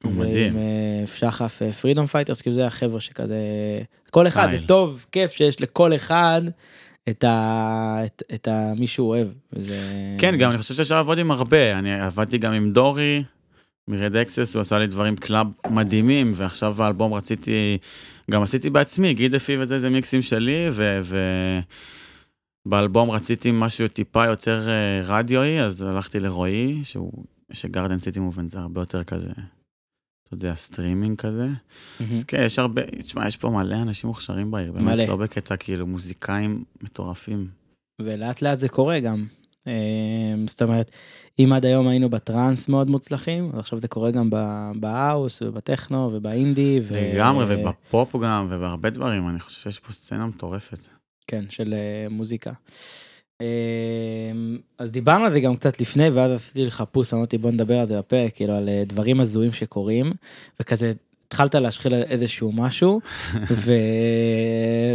[0.04, 0.56] הוא מדהים.
[0.56, 3.38] ועם אה, שחף Freedom Fighters, כאילו זה החבר'ה שכזה,
[4.10, 4.58] כל אחד, זה.
[4.68, 6.42] טוב, כיף שיש לכל אחד
[7.10, 8.02] את ה...
[8.06, 8.74] את, את ה...
[8.78, 9.28] מי שהוא אוהב.
[9.54, 9.78] וזה...
[10.18, 11.80] כן, גם אני חושב שאפשר לעבוד עם הרבה.
[11.80, 13.24] אני עבדתי גם עם דורי
[13.88, 17.78] מ Red Axes, הוא עשה לי דברים club מדהימים, ועכשיו באלבום רציתי,
[18.32, 21.00] גם עשיתי בעצמי, גיד אפי וזה, זה מיקסים שלי, ו...
[21.04, 21.18] ו...
[22.66, 27.12] באלבום רציתי משהו טיפה יותר אה, רדיואי, אז הלכתי לרועי, שהוא,
[27.52, 29.32] ש Garden City Movement זה הרבה יותר כזה,
[30.30, 31.48] אתה יודע, סטרימינג כזה.
[32.00, 32.14] מהמם.
[32.14, 34.96] אז כן, יש הרבה, תשמע, יש פה מלא אנשים מוכשרים בעיר, מלא.
[34.96, 37.48] באמת, לא בקטע כאילו מוזיקאים מטורפים.
[38.02, 39.26] ולאט לאט זה קורה גם.
[39.68, 39.74] אה,
[40.48, 40.92] זאת אומרת,
[41.40, 44.30] אם עד היום היינו בטראנס מאוד מוצלחים, אז עכשיו זה קורה גם
[44.76, 46.80] בהאוס ובטכנו ובאינדי.
[46.84, 50.80] ו- לגמרי, ובפופ גם, ובהרבה דברים, אני חושב שיש פה סצנה מטורפת.
[51.28, 52.52] כן, של אה, מוזיקה.
[53.42, 54.32] אה,
[54.78, 57.88] אז דיברנו על זה גם קצת לפני, ואז עשיתי לך פוס, אמרתי בוא נדבר על
[57.88, 60.14] זה בפרק, כאילו על אה, דברים הזויים שקורים,
[60.60, 60.92] וכזה
[61.28, 63.02] התחלת להשחיל איזשהו משהו,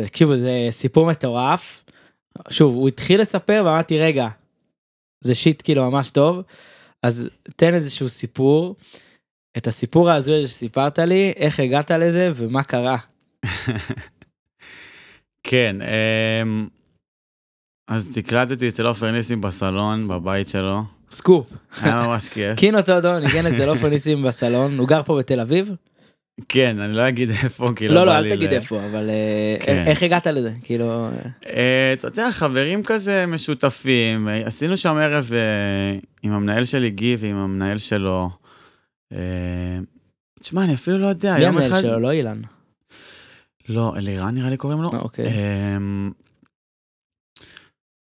[0.04, 1.84] ותקשיבו, זה סיפור מטורף.
[2.50, 4.28] שוב, הוא התחיל לספר ואמרתי, רגע,
[5.24, 6.42] זה שיט כאילו ממש טוב,
[7.02, 8.76] אז תן איזשהו סיפור,
[9.56, 12.96] את הסיפור ההזוי שסיפרת לי, איך הגעת לזה ומה קרה.
[15.48, 16.68] כן, אמ,
[17.88, 20.82] אז תקלטתי אצל עופר ניסים בסלון, בבית שלו.
[21.10, 21.46] סקופ.
[21.82, 22.56] היה ממש כיף.
[22.56, 25.72] קינו טודו ניגן אצל עופר ניסים בסלון, הוא גר פה בתל אביב?
[26.48, 29.82] כן, אני לא אגיד איפה, כי לא לא, לא, אל תגיד איפה, אבל אה, כן.
[29.86, 30.52] איך הגעת לזה?
[30.62, 31.08] כאילו,
[31.46, 35.30] אה, אתה יודע, חברים כזה משותפים, אה, עשינו שם ערב
[36.22, 38.30] עם המנהל שלי, גי, ועם המנהל שלו.
[40.40, 41.80] תשמע, אני אפילו לא יודע, מי יום המנהל אחד...
[41.80, 42.00] שלו?
[42.00, 42.40] לא אילן.
[43.68, 44.90] לא, אלירן נראה לי קוראים לו.
[44.92, 45.26] אוקיי.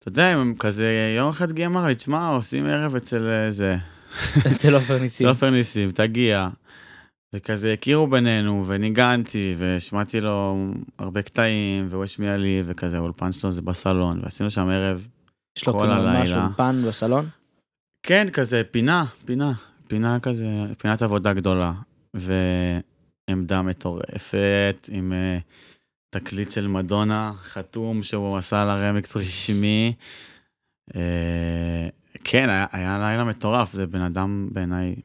[0.06, 3.78] אתה יודע, הם כזה, יום אחד גי אמר לי, תשמע, עושים ערב אצל אה, זה,
[4.56, 5.28] אצל עופר ניסים.
[5.28, 6.50] עופר ניסים, תגיע.
[7.36, 10.68] וכזה הכירו בינינו, וניגנתי, והשמעתי לו
[11.00, 15.08] הרבה קטעים, והוא השמיע לי, וכזה, האולפן שלו זה בסלון, ועשינו שם ערב.
[15.58, 16.24] יש לו כל כאילו הלילה.
[16.24, 17.30] משהו, אולפן בסלון?
[18.04, 19.54] כן, כזה, פינה, פינה,
[19.88, 20.46] פינה כזה,
[20.78, 21.74] פינת עבודה גדולה.
[22.14, 25.38] ועמדה מטורפת, עם אה,
[26.20, 29.94] תקליט של מדונה, חתום שהוא עשה לה רמיקס רשמי.
[30.96, 31.88] אה,
[32.24, 34.96] כן, היה, היה לילה מטורף, זה בן אדם בעיניי,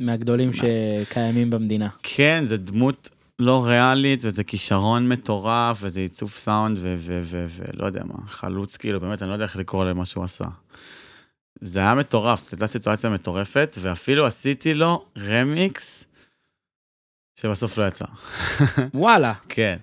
[0.00, 1.88] מהגדולים שקיימים במדינה.
[2.02, 8.76] כן, זה דמות לא ריאלית, וזה כישרון מטורף, וזה עיצוב סאונד, ולא יודע מה, חלוץ,
[8.76, 10.44] כאילו, באמת, אני לא יודע איך לקרוא למה שהוא עשה.
[11.60, 16.04] זה היה מטורף, זו הייתה סיטואציה מטורפת, ואפילו עשיתי לו רמיקס,
[17.40, 18.06] שבסוף לא יצא.
[18.94, 19.76] וואלה, כן,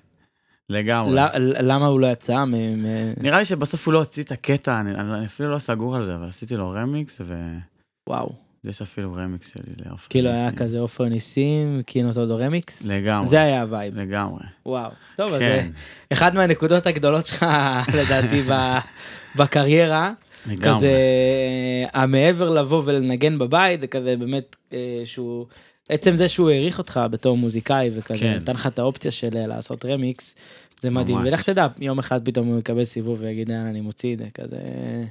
[0.70, 1.16] לגמרי.
[1.16, 2.46] ל- למה הוא לא יצא?
[2.46, 2.86] מ-
[3.24, 6.16] נראה לי שבסוף הוא לא הוציא את הקטע, אני, אני אפילו לא סגור על זה,
[6.16, 7.22] אבל עשיתי לו רמיקס,
[8.10, 8.30] וואו,
[8.64, 10.58] ויש אפילו רמיקס שלי לעופר כאילו היה ניסים.
[10.58, 12.84] כזה עופר ניסים, Kino Todo remix?
[12.86, 13.96] לגמרי, זה היה ה vibe.
[14.00, 14.44] לגמרי.
[14.66, 14.92] וואו.
[15.18, 15.72] טוב, אז כן, זה
[16.14, 17.46] אחד מהנקודות הגדולות שלך,
[17.98, 18.44] לדעתי,
[19.36, 20.12] בקריירה.
[20.48, 20.74] לגמרי.
[20.78, 20.92] כזה,
[21.94, 25.46] המעבר לבוא ולנגן בבית, זה כזה באמת אה, שהוא,
[25.90, 28.34] עצם זה שהוא העריך אותך בתור מוזיקאי וכזה, כן.
[28.34, 30.36] נתן לך את האופציה של אה, לעשות רמיקס,
[30.82, 31.18] זה מדהים.
[31.18, 31.28] ממש.
[31.28, 34.58] ולך תדע, יום אחד פתאום הוא יקבל סיבוב ויגיד, יאללה, אני מוציא את זה, כזה...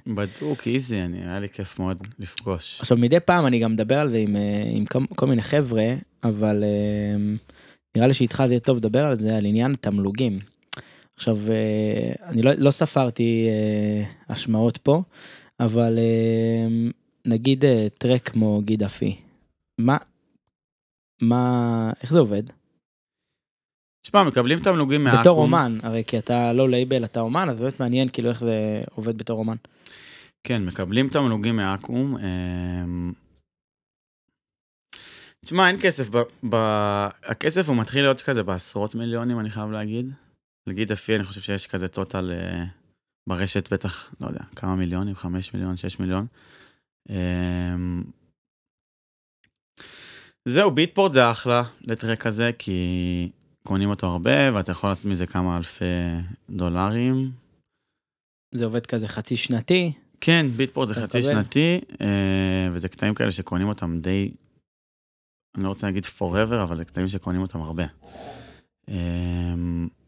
[0.07, 2.81] בדוק, איזי, אני, היה לי כיף מאוד לפגוש.
[2.81, 5.95] עכשיו, מדי פעם אני גם מדבר על זה עם, אה, עם כל, כל מיני חבר'ה,
[6.25, 7.17] אבל אה,
[7.97, 10.39] נראה לי שאיתך זה יהיה טוב לדבר על זה, על עניין התמלוגים.
[11.17, 11.39] עכשיו,
[12.23, 13.49] אני לא, לא ספרתי
[14.29, 15.03] השמעות פה,
[15.61, 15.99] אבל
[17.27, 17.65] נגיד
[17.99, 19.17] טרק כמו גיד אפי,
[19.79, 19.97] מה,
[21.29, 22.43] מה, איך זה עובד?
[24.03, 25.21] תשמע, מקבלים תמלוגים מהאקום.
[25.21, 28.83] בתור אומן, הרי כי אתה לא לייבל, אתה אומן, אז באמת מעניין כאילו איך זה
[28.95, 29.57] עובד בתור אומן.
[30.47, 32.17] כן, מקבלים תמלוגים מהאקום.
[32.17, 33.13] אמ,
[35.45, 36.09] תשמע, אין כסף.
[36.09, 36.55] ב, ב,
[37.25, 40.11] הכסף הוא מתחיל להיות כזה בעשרות מיליונים, אני חייב להגיד.
[40.67, 42.65] נגיד אפי, אני חושב שיש כזה טוטל אה,
[43.29, 46.27] ברשת, בטח, לא יודע, כמה מיליונים, חמש מיליון, שש מיליון.
[47.11, 48.05] אמ,
[50.49, 53.31] זהו, ביטפורט זה אחלה לטרק כזה, כי
[53.63, 55.85] קונים אותו הרבה, ואתה יכול לעשות מזה כמה אלפי
[56.51, 57.31] דולרים.
[58.55, 61.31] זה עובד כזה חצי שנתי, כן, ביטפורט זה חצי מקבל?
[61.31, 64.31] שנתי, אה, וזה קטעים כאלה שקונים אותם די,
[65.57, 67.85] אני לא רוצה להגיד forever, אבל זה קטעים שקונים אותם הרבה.
[68.89, 68.95] אה,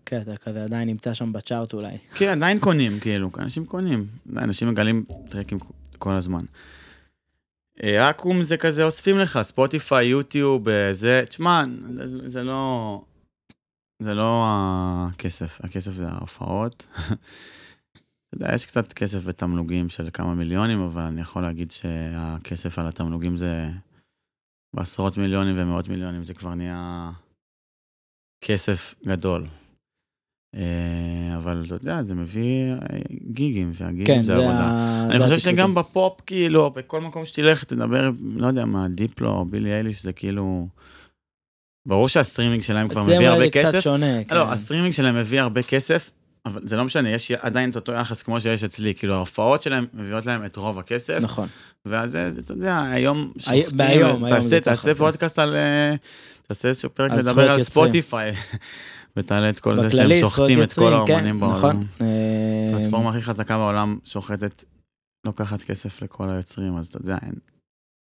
[0.07, 1.99] כן, אתה כזה עדיין נמצא שם בצ'ארט אולי.
[2.15, 5.59] כן, עדיין קונים, כאילו, אנשים קונים, אנשים מגלים טרקים
[5.99, 6.45] כל הזמן.
[7.83, 11.65] אה, אקו"ם זה כזה אוספים לך, ספוטיפיי, יוטיוב, אה, זה, תשמע,
[12.05, 13.03] זה- זה לא...
[14.03, 14.45] זה לא
[15.09, 16.87] הכסף, הכסף זה ההופעות.
[16.97, 17.15] אתה
[18.45, 23.37] יודע, יש קצת כסף בתמלוגים של כמה מיליונים, אבל אני יכול להגיד שהכסף על התמלוגים
[23.37, 23.69] זה
[24.77, 27.11] בעשרות מיליונים ומאות מיליונים, זה כבר נהיה
[28.45, 29.47] כסף גדול.
[30.55, 32.77] אה, אבל אתה יודע, זה מביא אה,
[33.33, 35.07] גיגים, והגיגים כן, זה עבודה.
[35.11, 35.39] אני זה חושב.
[35.39, 40.69] שגם בפופ, כאילו, בכל מקום שתלך, תדבר, לא יודע מה, דיפלו בילי אייליש, זה כאילו...
[41.87, 43.81] ברור שהסטרימינג שלהם כבר מביא הרבה זה קצת כסף.
[43.81, 44.35] שונה, כן.
[44.35, 46.11] לא, הסטרימינג שלהם מביא הרבה כסף,
[46.47, 49.87] אבל זה לא משנה, יש עדיין את אותו יחס כמו שיש אצלי, כאילו ההופעות שלהם
[49.95, 51.49] מביאות להם את רוב הכסף, נכון.
[51.87, 53.33] ואז זה, אתה יודע, היום
[53.79, 54.99] היום תעשה, זה תעשה ככה, כן.
[54.99, 55.95] פודקאסט על, אה,
[56.47, 57.63] תעשה איזשהו פרק לדבר על.
[57.63, 58.33] ספוטיפיי,
[59.17, 61.57] ותעלה את כל זה שהם שוחטים את כל כן, האומנים בעולם.
[61.57, 61.87] נכון.
[62.01, 64.65] אה, הפלטפורמה הכי חזקה בעולם שוחטת,
[65.27, 67.35] לוקחת כסף לכל היוצרים, אז אתה יודע, אין,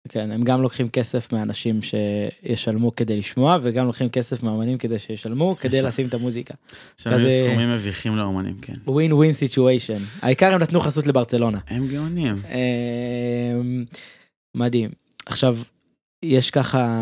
[0.09, 5.57] כן, הם גם לוקחים כסף מאנשים שישלמו כדי לשמוע, וגם לוקחים כסף מאמנים כדי שישלמו,
[5.61, 6.55] כדי לשים את המוזיקה.
[6.97, 8.75] שם כזה- סכומים מביכים לאומנים, כן.
[8.87, 10.03] win win situation.
[10.23, 11.59] העיקר הם נתנו חסות לברצלונה.
[11.69, 12.37] הם גאונים.
[12.49, 13.85] אמ,
[14.57, 14.91] מדהים.
[15.27, 15.59] עכשיו,
[16.23, 16.99] יש ככה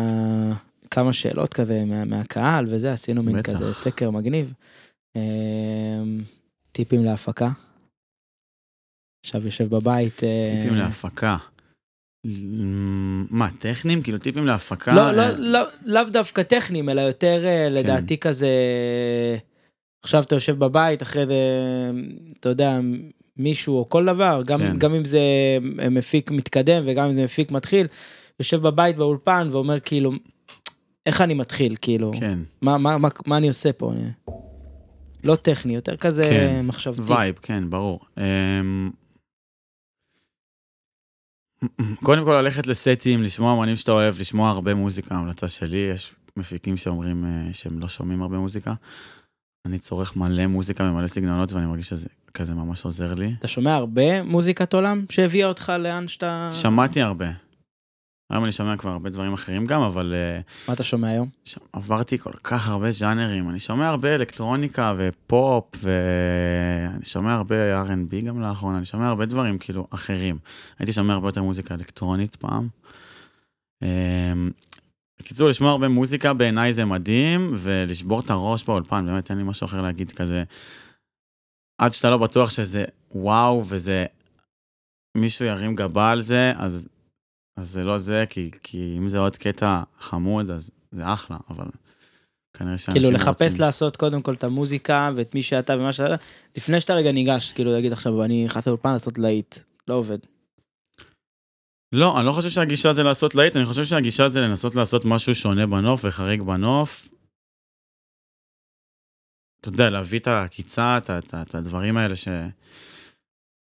[0.91, 3.53] כמה שאלות כזה מה, מהקהל וזה, עשינו מין בטח.
[3.53, 4.53] כזה סקר מגניב.
[5.15, 6.21] אמ,
[6.71, 7.49] טיפים להפקה.
[9.25, 10.23] עכשיו יושב בבית.
[10.23, 11.37] אה, טיפים להפקה.
[13.29, 14.01] מה, טכניים?
[14.01, 14.93] כאילו טיפים להפקה?
[14.93, 18.49] לא, לא, אה, לא, לאו דווקא טכניים, אלא יותר אה, לדעתי כזה,
[20.03, 21.33] עכשיו אתה יושב בבית, אחרי זה,
[22.39, 22.79] אתה יודע,
[23.37, 24.77] מישהו או כל דבר, גם, כן.
[24.77, 25.21] גם אם זה
[25.91, 27.87] מפיק מתקדם וגם אם זה מפיק מתחיל,
[28.39, 30.11] יושב בבית באולפן ואומר כאילו,
[31.05, 33.93] איך אני מתחיל, כאילו, כן, מה, מה, מה, מה אני עושה פה?
[35.23, 37.13] לא טכני, יותר כזה כן, מחשבתי.
[37.13, 37.99] vibe, כן, ברור.
[38.17, 38.91] אמ,
[42.03, 46.77] קודם כל ללכת לסטים, לשמוע אמנים שאתה אוהב, לשמוע הרבה מוזיקה, המלצה שלי, יש מפיקים
[46.77, 48.73] שאומרים אה, שהם לא שומעים הרבה מוזיקה.
[49.65, 53.33] אני צורך מלא מוזיקה ומלא סגנונות ואני מרגיש שזה כזה ממש עוזר לי.
[53.39, 56.49] אתה שומע הרבה מוזיקת עולם שהביאה אותך לאן שאתה...
[56.53, 57.25] שמעתי הרבה.
[58.31, 61.29] היום אני שומע כבר הרבה דברים אחרים גם, אבל אה, מה אתה שומע היום?
[61.45, 68.25] ש- עברתי כל כך הרבה ז'אנרים, אני שומע הרבה אלקטרוניקה ופופ, ואני שומע הרבה R&B
[68.25, 70.37] גם לאחרונה, אני שומע הרבה דברים כאילו אחרים.
[70.79, 72.67] הייתי שומע הרבה יותר מוזיקה אלקטרונית פעם.
[73.81, 74.51] אמ,
[75.19, 79.65] בקיצור, לשמוע הרבה מוזיקה בעיניי זה מדהים, ולשבור את הראש באולפן, באמת אין לי משהו
[79.65, 80.43] אחר להגיד כזה.
[81.81, 84.05] עד שאתה לא בטוח שזה וואו, וזה...
[85.17, 86.87] מישהו ירים גבה על זה, אז,
[87.61, 91.65] אז זה לא זה, כי, כי אם זה עוד קטע חמוד, אז זה אחלה, אבל
[92.53, 93.61] כנראה שאנשים כאילו לחפש רוצים...
[93.61, 96.15] לעשות קודם כל את המוזיקה ואת מי שאתה ומה שאתה,
[96.57, 99.55] לפני שאתה רגע ניגש, כאילו להגיד עכשיו אני נכנס לאולפן לעשות להיט,
[99.87, 100.17] לא עובד.
[101.91, 105.35] לא, אני לא חושב שהגישה זה לעשות להיט, אני חושב שהגישה זה לנסות לעשות משהו
[105.35, 107.09] שונה בנוף וחריג בנוף.
[109.61, 112.27] אתה יודע, להביא את העקיצה, את הדברים האלה ש...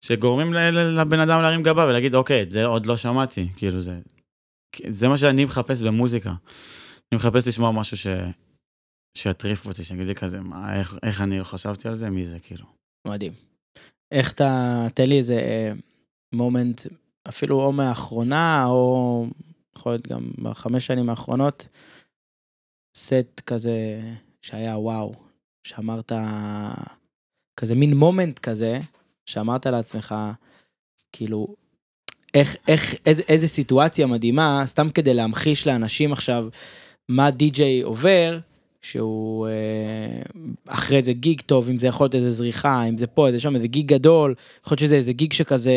[0.04, 0.52] שגורמים
[0.98, 4.00] לבן אדם להרים גבה ולהגיד, אוקיי, את זה עוד לא שמעתי, כאילו זה...
[4.88, 6.30] זה מה שאני מחפש במוזיקה.
[6.30, 8.06] אני מחפש לשמוע משהו ש...
[9.16, 12.38] שיטריף אותי, שיגיד לי כזה, מה, איך, איך אני לא חשבתי על זה, מי זה,
[12.38, 12.64] כאילו.
[13.06, 13.32] מדהים.
[14.12, 15.72] איך אתה, תן לי איזה אה,
[16.32, 16.80] מומנט,
[17.28, 19.26] אפילו או מהאחרונה, או
[19.76, 21.68] יכול להיות גם בחמש שנים האחרונות,
[22.96, 24.00] סט כזה
[24.42, 25.14] שהיה וואו,
[25.66, 26.12] שאמרת,
[27.60, 28.80] כזה מין מומנט כזה,
[29.30, 30.14] שאמרת לעצמך,
[31.12, 31.54] כאילו,
[32.34, 36.48] איך, איך, איזה, איזה סיטואציה מדהימה, סתם כדי להמחיש לאנשים עכשיו
[37.08, 38.38] מה די.ג'יי עובר,
[38.82, 40.22] שהוא אה,
[40.66, 43.56] אחרי זה gig טוב, אם זה יכול להיות איזה זריחה, אם זה פה, איזה שם,
[43.56, 45.72] איזה gig גדול, יכול להיות שזה איזה gig שכזה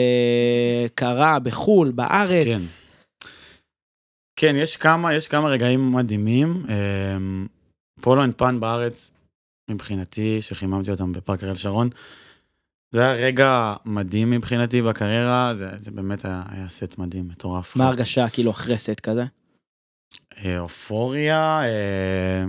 [0.95, 2.45] קרה בחו"ל, בארץ.
[2.45, 2.83] כן.
[4.35, 6.65] כן, יש כמה, יש כמה רגעים מדהימים.
[6.69, 7.47] אמ,
[8.01, 9.11] Polo and Pan בארץ,
[9.69, 11.89] מבחינתי, שחיממתי אותם בפארק אריאל שרון,
[12.93, 17.75] זה היה רגע מדהים מבחינתי בקריירה, זה, זה באמת היה, היה סט מדהים, מטורף.
[17.75, 19.23] מה ההרגשה כאילו אחרי סט כזה?
[20.37, 22.43] אה, אופוריה, אה,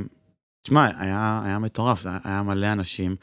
[0.62, 3.16] תשמע, היה, היה מטורף, זה היה- מלא אנשים,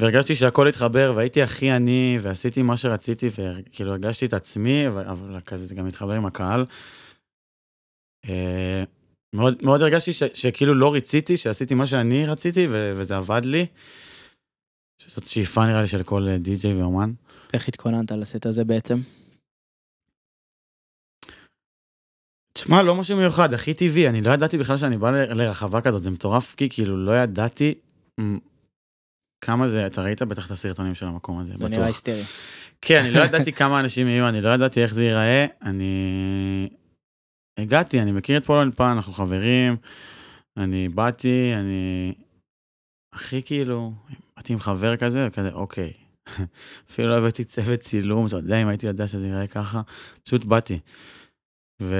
[0.00, 5.04] והרגשתי שהכל התחבר, והייתי הכי עני, ועשיתי מה שרציתי, וכאילו הרגשתי את עצמי, אבל,
[5.46, 6.66] כזה זה גם התחבר עם הקהל.
[8.28, 8.84] אה,
[9.34, 13.66] מאוד, מאוד הרגשתי ש, שכאילו לא רציתי, שעשיתי מה שאני רציתי, ו, וזה עבד לי.
[15.00, 17.12] שזאת שאיפה נראה לי של כל אה, די-ג'יי ואומן.
[17.54, 19.00] איך התכוננת לסט הזה בעצם?
[22.52, 26.02] תשמע, לא משהו מיוחד, הכי טבעי, אני לא ידעתי בכלל שאני בא ל- לרחבה כזאת,
[26.02, 27.74] זה מטורף, כי כאילו לא ידעתי
[29.40, 31.70] כמה זה, אתה ראית בטח את הסרטונים של המקום הזה, זה בטוח.
[31.70, 32.22] נראה היסטרי.
[32.80, 36.68] כן, אני לא ידעתי כמה אנשים יהיו, אני לא ידעתי איך זה ייראה, אני...
[37.58, 39.76] הגעתי, אני מכיר את פול אולפן, אנחנו חברים,
[40.56, 42.12] אני באתי, אני...
[43.12, 43.92] הכי כאילו,
[44.36, 45.92] באתי עם חבר כזה, וכזה, אוקיי.
[46.90, 49.80] אפילו לא הבאתי צוות צילום, אתה יודע, אם הייתי יודע שזה יראה ככה,
[50.24, 50.78] פשוט באתי.
[51.82, 51.96] ו...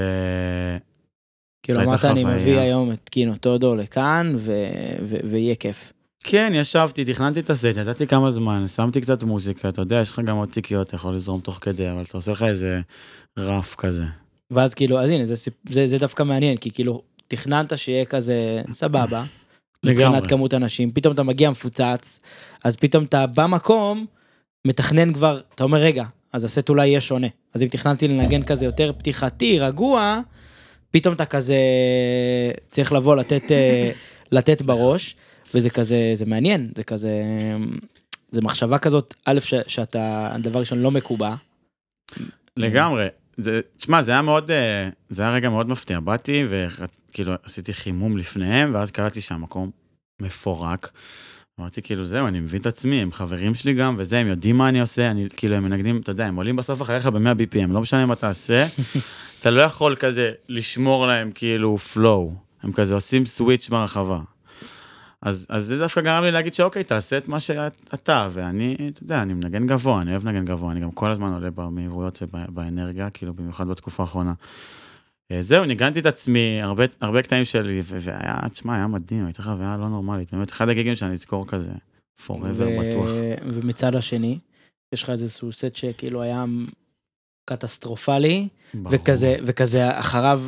[1.63, 2.25] כאילו אמרת, אני.
[2.25, 4.53] מביא היום את קינו טודו לכאן, ו-
[5.09, 5.93] ו- ויהיה כיף.
[6.25, 10.21] כן, ישבתי, תכננתי את הסט, ידעתי כמה זמן, שמתי קצת מוזיקה, אתה יודע, יש לך
[10.21, 12.81] גם עוד תיקיות, אתה יכול לזרום תוך כדי, אבל אתה עושה לך איזה
[13.39, 14.05] רף כזה.
[14.51, 15.35] ואז כאילו, אז הנה, זה,
[15.71, 19.25] זה, זה דווקא מעניין, כי כאילו, תכננת שיהיה כזה סבבה,
[19.85, 20.05] לגמרי.
[20.07, 22.21] מבחינת כמות אנשים, פתאום אתה מגיע מפוצץ,
[22.65, 24.07] אז פתאום אתה במקום,
[24.67, 27.27] מתכנן כבר, אתה אומר, רגע, אז הסט אולי יהיה שונה.
[27.55, 30.21] אז אם תכננתי לנגן כזה יותר פתיחתי, רגוע,
[30.91, 31.57] פתאום אתה כזה
[32.71, 33.91] צריך לבוא לתת, אה,
[34.33, 35.17] לתת בראש,
[35.55, 37.23] וזה כזה, זה מעניין, זה כזה,
[38.31, 41.35] זה מחשבה כזאת, א', ש- שאתה, דבר ראשון, לא מקובע.
[42.57, 43.07] לגמרי.
[43.41, 46.01] זה, תשמע, זה היה מאוד, אה, זה היה רגע מאוד מפתיע.
[46.01, 49.71] באתי וכאילו עשיתי חימום לפניהם, ואז קלטתי שהמקום
[50.21, 50.91] מפורק.
[51.61, 54.69] אמרתי, כאילו, זהו, אני מבין את עצמי, הם חברים שלי גם, וזה, הם יודעים מה
[54.69, 57.81] אני עושה, אני, כאילו, הם מנגנים, אתה יודע, הם עולים בסוף אחריך ב-100 BPM, לא
[57.81, 58.67] משנה מה תעשה,
[59.41, 64.21] אתה לא יכול כזה לשמור להם כאילו flow, הם כזה עושים סוויץ' ברחבה.
[65.23, 69.23] אז, אז זה דווקא גרם לי להגיד שאוקיי, תעשה את מה שאתה, ואני, אתה יודע,
[69.23, 73.35] אני מנגן גבוה, אני אוהב לנגן גבוה, אני גם כל הזמן עולה במהירויות ובאנרגיה, כאילו,
[73.35, 74.35] במיוחד בתקופה האחרונה.
[75.33, 79.77] אה, זהו, ניגנתי את עצמי, הרבה, הרבה קטעים שלי, והיה, תשמע, היה מדהים, הייתה חוויה
[79.77, 81.71] לא נורמלית, באמת, אחד הגיגים שאני אזכור כזה,
[82.27, 83.09] forever ו- בטוח.
[83.45, 84.39] ומצד השני,
[84.95, 86.45] יש לך איזשהו סט שכאילו היה
[87.51, 88.89] קטסטרופלי, ברור.
[88.93, 90.43] וכזה, וכזה אחריו,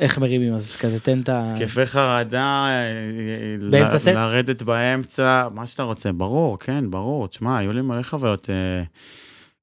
[0.00, 1.54] איך מרימים, אז כזה תן את ה...
[1.54, 4.08] התקפי חרדה, אה, באמצע ל- סט?
[4.08, 7.28] לרדת באמצע, מה שאתה רוצה, ברור, כן, ברור.
[7.28, 8.82] תשמע, היו לי מלא חוויות אה,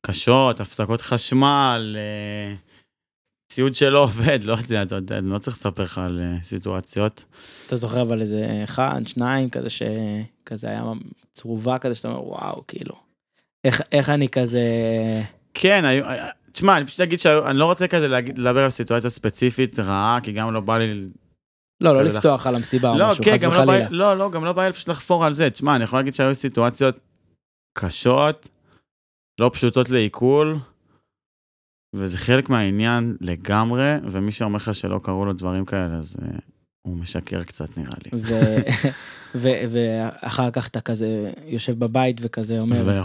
[0.05, 2.55] קשות, הפסקות חשמל, אה,
[3.53, 7.25] ציוד שלא עובד, לא יודע, אתה יודע, אני לא צריך לספר לך על אה, סיטואציות.
[7.67, 10.83] אתה זוכר אבל איזה אחד, שניים, כזה שכזה היה
[11.33, 12.95] צרובה כזה, שאתה אומר, וואו, כאילו,
[13.63, 14.61] איך, איך אני כזה...
[15.53, 16.05] כן, היו,
[16.53, 20.53] תשמע, אני פשוט אגיד שאני לא רוצה כזה לדבר על סיטואציה ספציפית רעה, כי גם
[20.53, 21.07] לא בא לי
[21.81, 23.87] לא, לא כזה לפתוח על המסיבה או לא, משהו, כן, חס לא, וחלילה.
[23.89, 25.49] לא, לא, גם לא בא לי פשוט לחפור על זה.
[25.49, 26.99] תשמע, אני יכול להגיד שהיו סיטואציות
[27.77, 28.49] קשות,
[29.39, 30.57] לא פשוטות לעיכול,
[31.95, 36.41] וזה חלק מהעניין לגמרי, ומי שאומר לך שלא קרו לו דברים כאלה, אז uh,
[36.81, 38.11] הוא משקר קצת, נראה לי.
[38.21, 38.87] ו-
[39.41, 43.03] ו- ואחר כך אתה כזה יושב בבית וכזה אומר,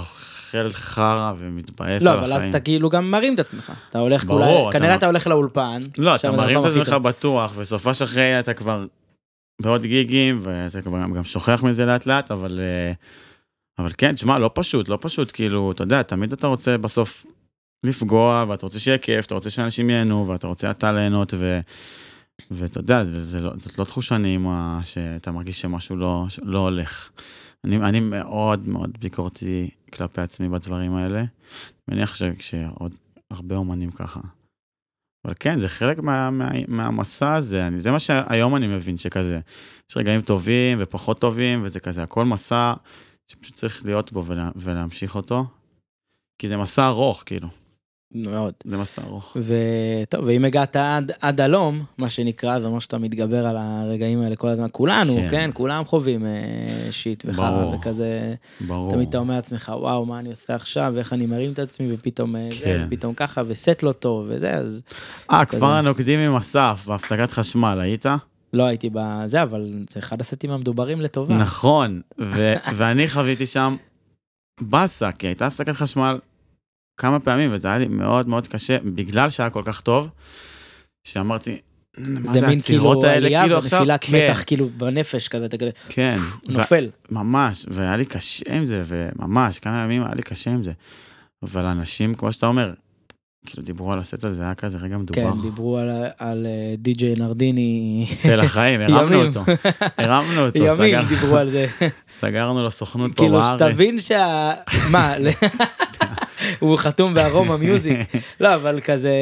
[0.54, 2.50] ואוכל חרא ומתבאס לא, על אבל אז החיים.
[2.50, 3.72] אתה כאילו גם מרים את עצמך.
[3.90, 5.80] אתה הולך, ברור, אולי, אתה כנראה אתה הולך לאולפן.
[5.98, 6.88] לא, אתה מרים את עצמך.
[6.88, 8.86] בטוח, וסופה שאחרי אתה כבר
[9.62, 12.60] בעוד גיגים, ואתה כבר גם שוכח מזה לאט לאט, אבל...
[12.62, 12.92] אה,
[13.78, 17.26] אבל כן, תשמע, לא פשוט, לא פשוט, כאילו, אתה יודע, תמיד אתה רוצה בסוף
[17.84, 21.60] לפגוע, ואתה רוצה שיהיה כיף, אתה רוצה שאנשים ייהנו, ואתה רוצה אתה ליהנות, ו...
[22.50, 23.02] ואתה יודע,
[23.40, 27.08] לא, זאת לא תחושה נעימה שאתה מרגיש שמשהו לא, לא הולך.
[27.64, 31.24] אני, אני מאוד מאוד ביקורתי כלפי עצמי בדברים האלה.
[31.88, 32.94] מניח ש- שעוד
[33.30, 34.20] הרבה אומנים ככה.
[35.24, 39.38] אבל כן, זה חלק מה, מה, מהמסע הזה, אני, זה מה שהיום אני מבין, שכזה,
[39.90, 42.74] יש רגעים טובים ופחות טובים, וזה כזה, הכל מסע
[43.30, 45.44] שפשוט צריך להיות בו ולה, ולהמשיך אותו,
[46.38, 47.48] כי זה מסע ארוך, כאילו,
[48.14, 48.52] מאוד.
[48.64, 49.36] זה מסע ארוך.
[49.36, 54.36] וטוב, ואם הגעת עד, עד הלום, מה שנקרא, זה אומר שאתה מתגבר על הרגעים האלה
[54.36, 54.66] כל הזמן.
[54.72, 55.28] כולנו, כן.
[55.30, 57.74] כן, כולם חווים אה, שיט וחרא.
[57.74, 58.90] וכזה, ברור.
[58.90, 62.36] תמיד אתה אומר לעצמך, וואו, מה אני עושה עכשיו, ואיך אני מרים את עצמי, ופתאום
[62.36, 62.86] אה, זה, כן.
[62.86, 64.82] ופתאום ככה, וסט לא טוב, וזה, אז
[65.30, 65.44] אה.
[65.44, 68.06] כפר הנוקדים עם אסף, בהפסקת חשמל, היית?
[68.52, 71.34] לא הייתי בזה, אבל זה אחד הסטים המדוברים לטובה.
[71.36, 73.76] נכון, ו- ואני חוויתי שם
[74.60, 76.18] באסה, כי הייתה הפסקת חשמל
[76.98, 80.10] כמה פעמים, וזה היה לי מאוד מאוד קשה, בגלל שהיה כל כך טוב,
[81.04, 81.56] שאמרתי,
[81.98, 85.44] מה זה זה מין כאילו האלה, עלייה כאילו עכשיו, ונפילת כן, מתח כאילו בנפש כזה,
[85.44, 86.16] אתה כזה כן,
[86.48, 86.90] נופל.
[87.10, 90.72] ממש, והיה לי קשה עם זה, וממש, כמה ימים היה לי קשה עם זה.
[91.42, 92.72] אבל אנשים, כמו שאתה אומר,
[93.46, 95.32] כאילו דיברו על הסט הזה, היה כזה רגע מדובר.
[95.32, 98.06] כן, דיברו על, על אה, די.ג'יי נרדיני.
[98.22, 99.26] של החיים, הרמנו ימים.
[99.26, 99.44] אותו,
[99.98, 101.66] הרמנו אותו, ימים סגר, דיברו על זה.
[102.20, 103.60] סגרנו לו סוכנות פה כאילו בארץ.
[103.60, 104.52] שתבין שה...
[104.90, 105.14] מה?
[106.58, 107.98] הוא חתום בארומה מיוזיק.
[108.40, 109.12] לא, אבל כזה...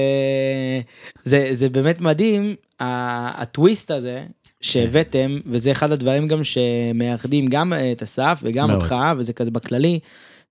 [1.22, 4.24] זה, זה באמת מדהים, הטוויסט הזה
[4.60, 8.82] שהבאתם, וזה אחד הדברים גם שמאחדים גם את אסף וגם מאוד.
[8.82, 9.98] אותך, וזה כזה בכללי,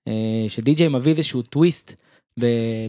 [0.08, 0.14] אה,
[0.48, 1.94] שדי.ג'יי מביא איזשהו טוויסט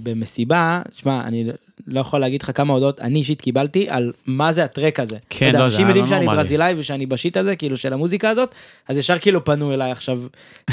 [0.03, 1.45] במסיבה, שמע, אני
[1.87, 5.17] לא יכול להגיד לך כמה הודעות אני אישית קיבלתי על מה זה הטרק הזה.
[5.31, 6.43] כן, יודע, לא, זה אנשים היה יודעים לא שאני נורמלי.
[6.43, 8.55] ברזילאי ושאני בשיט הזה, כאילו של המוזיקה הזאת,
[8.89, 10.23] אז ישר כאילו פנו אליי עכשיו,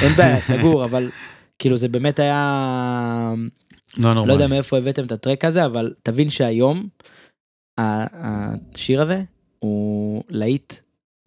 [0.01, 1.09] אין בעיה, סגור, אבל
[1.59, 3.33] כאילו זה באמת היה,
[3.97, 4.27] לא נורמלי.
[4.27, 6.87] לא יודע מאיפה הבאתם את הטרק הזה, אבל תבין שהיום,
[7.77, 9.23] השיר הזה
[9.59, 10.73] הוא להיט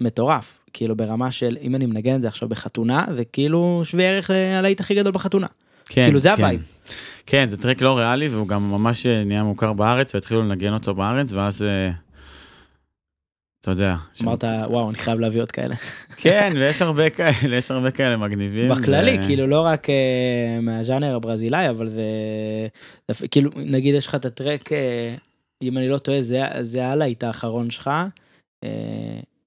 [0.01, 4.31] מטורף, כאילו ברמה של אם אני מנגן את זה עכשיו בחתונה, זה כאילו שווה ערך
[4.31, 5.47] ללהיט הכי גדול בחתונה.
[5.87, 6.35] כן, כאילו זה כן.
[6.43, 6.61] ה vibe.
[7.27, 10.95] כן, זה track לא ריאלי, והוא גם ממש אה, נהיה מוכר בארץ, והתחילו לנגן אותו
[10.95, 11.65] בארץ, ואז...
[13.67, 13.97] אתה יודע.
[14.23, 15.75] אמרת וואו אני חייב להביא עוד כאלה.
[16.23, 18.69] כן, ויש הרבה כאלה, יש הרבה כאלה מגניבים.
[18.69, 22.03] בכללי ו- כאילו לא רק אה, מהז'אנר הברזילאי אבל זה
[23.31, 25.15] כאילו נגיד יש לך את ה track אה,
[25.63, 27.91] אם אני לא טועה זה זה הלהיט האחרון שלך.
[28.65, 28.69] אה,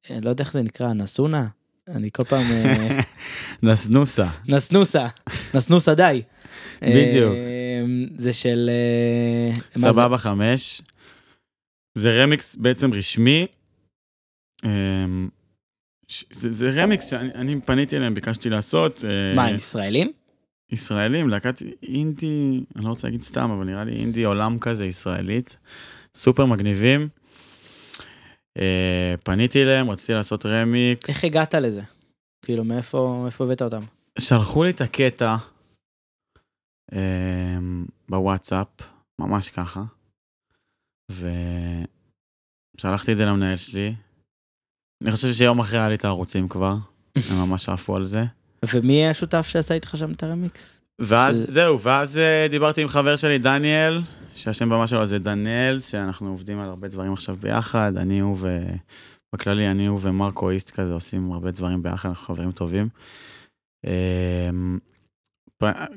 [0.09, 1.47] אני לא יודע איך זה נקרא נסונה
[1.87, 2.43] אני כל פעם
[3.63, 4.27] נסנוסה.
[4.47, 5.07] נסנוסה
[5.53, 6.21] נסנוסה די.
[6.81, 7.33] בדיוק.
[7.33, 7.83] אה,
[8.17, 8.69] זה של?
[9.77, 10.81] סבבה חמש.
[11.97, 13.45] זה רמיקס בעצם רשמי.
[14.63, 15.29] אמ,
[16.31, 19.05] זה, זה רמיקס שאני אני פניתי אליהם, ביקשתי לעשות.
[19.05, 20.11] אה, מה הם ישראלים?
[20.71, 25.57] ישראלים, להקת אינדי, אני לא רוצה להגיד סתם, אבל נראה לי אינדי עולם כזה ישראלית.
[26.13, 27.07] סופר מגניבים.
[28.57, 31.09] אה, פניתי אליהם, רציתי לעשות רמיקס.
[31.09, 31.81] איך הגעת לזה?
[32.45, 33.83] כאילו מאיפה מאיפה הבאת אותם?
[34.19, 35.35] שלחו לי את הקטע
[36.93, 38.67] אמ, בוואטסאפ,
[39.19, 39.83] ממש ככה,
[41.11, 41.81] ושלחתי
[43.11, 43.95] את זה למנהל שלי.
[45.03, 46.75] אני חושב שיום אחרי היה לי את הערוצים כבר,
[47.15, 48.23] הם ממש עפו על זה.
[48.73, 50.81] ומי השותף שעשה איתך שם את הרמיקס?
[50.99, 54.01] ואז זהו, ואז אה, דיברתי עם חבר שלי, דניאל,
[54.33, 58.59] שהשם במה שלו זה דניאל, שאנחנו עובדים על הרבה דברים עכשיו ביחד, אני הוא ו...
[59.35, 62.89] בכללי, אני הוא ומרקו איסט כזה עושים הרבה דברים ביחד, אנחנו חברים טובים.
[63.85, 64.79] אמ,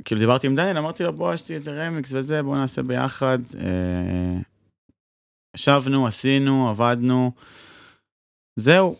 [0.04, 3.38] כאילו דיברתי עם דניאל, אמרתי לו, בוא, יש לי איזה רמיקס וזה, בוא נעשה ביחד.
[3.58, 4.38] אה,
[5.56, 7.32] ישבנו, עשינו, עבדנו.
[8.56, 8.96] זהו,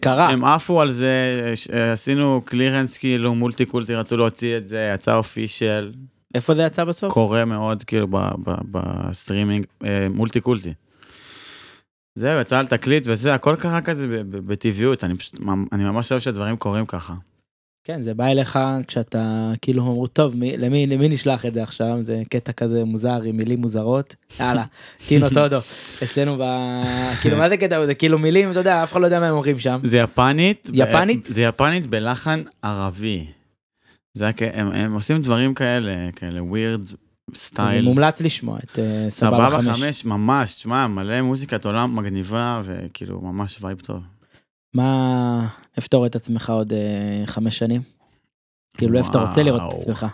[0.00, 0.30] קרה.
[0.30, 1.52] הם עפו על זה,
[1.92, 5.92] עשינו קלירנס כאילו, מולטי קולטי רצו להוציא את זה, יצא אופישל,
[6.34, 7.12] איפה זה יצא בסוף?
[7.12, 8.08] קורה מאוד כאילו
[8.70, 10.74] בסטרימינג, אה, Multi Culti.
[12.14, 15.40] זהו, יצא על תקליט וזה, הכל קרה כזה בטבעיות, אני פשוט,
[15.72, 17.14] אני ממש אוהב שהדברים קורים ככה.
[17.86, 21.98] כן, זה בא אליך כשאתה כאילו אמרו, טוב, מי, למי, למי נשלח את זה עכשיו?
[22.00, 24.14] זה קטע כזה מוזר עם מילים מוזרות.
[24.40, 24.64] יאללה,
[25.08, 25.58] Kino Todo.
[26.02, 26.42] אצלנו ב...
[27.20, 27.86] כאילו, מה זה קטע?
[27.86, 29.78] זה כאילו מילים, אתה יודע, אף אחד לא יודע מה הם אומרים שם.
[29.82, 30.70] זה יפנית.
[30.72, 31.26] יפנית?
[31.26, 33.26] זה יפנית בלחן ערבי.
[34.14, 37.84] זה היה כ- הם, הם עושים דברים כאלה, כאלה weirdo style.
[37.84, 39.78] מומלץ לשמוע את אה, סבבה סבבה חמש.
[39.80, 40.04] חמש.
[40.04, 44.00] ממש, תשמע, מלא מוזיקת עולם מגניבה, וכאילו, ממש vibe טוב.
[44.76, 47.82] מה, איפה אתה רואה את עצמך עוד אה, חמש שנים?
[48.76, 49.78] כאילו, איפה אתה רוצה לראות את.
[49.78, 50.06] עצמך?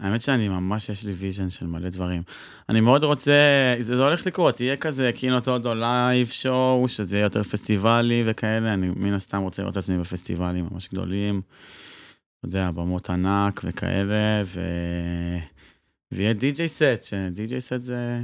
[0.00, 2.22] האמת שאני ממש, יש לי vision של מלא דברים.
[2.68, 3.32] אני מאוד רוצה,
[3.80, 8.74] זה, זה הולך לקרות, יהיה כזה Kino Todo live show, שזה יהיה יותר פסטיבלי וכאלה,
[8.74, 11.42] אני מן הסתם רוצה לראות את עצמי בפסטיבלים ממש גדולים,
[12.38, 14.60] אתה יודע, במות ענק וכאלה, ו...
[16.12, 18.20] ויהיה DJ set, ש DJ set זה...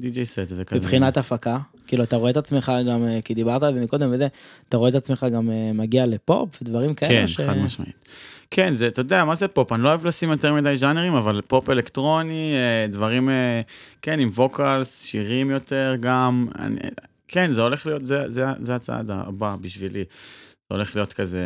[0.00, 0.84] DJ set וכזה.
[0.84, 1.58] מבחינת הפקה,
[1.90, 4.28] כאילו, אתה רואה את עצמך גם, אה, כי דיברת על זה מקודם וזה,
[4.68, 7.10] אתה רואה את עצמך גם אה, מגיע לפופ ודברים כאלה?
[7.10, 8.08] כן, ש- חד משמעית.
[8.50, 9.72] כן, זה, אתה יודע, מה זה פופ?
[9.72, 13.28] אני לא אוהב לשים יותר מדי ז'אנרים, אבל פופ אלקטרוני, אה, דברים,
[14.02, 16.46] כן, עם vocals, שירים יותר גם.
[16.58, 16.76] אני,
[17.28, 20.04] כן, זה הולך להיות, זה, זה, זה הצעד הבא בשבילי.
[20.70, 21.44] זה הולך להיות כזה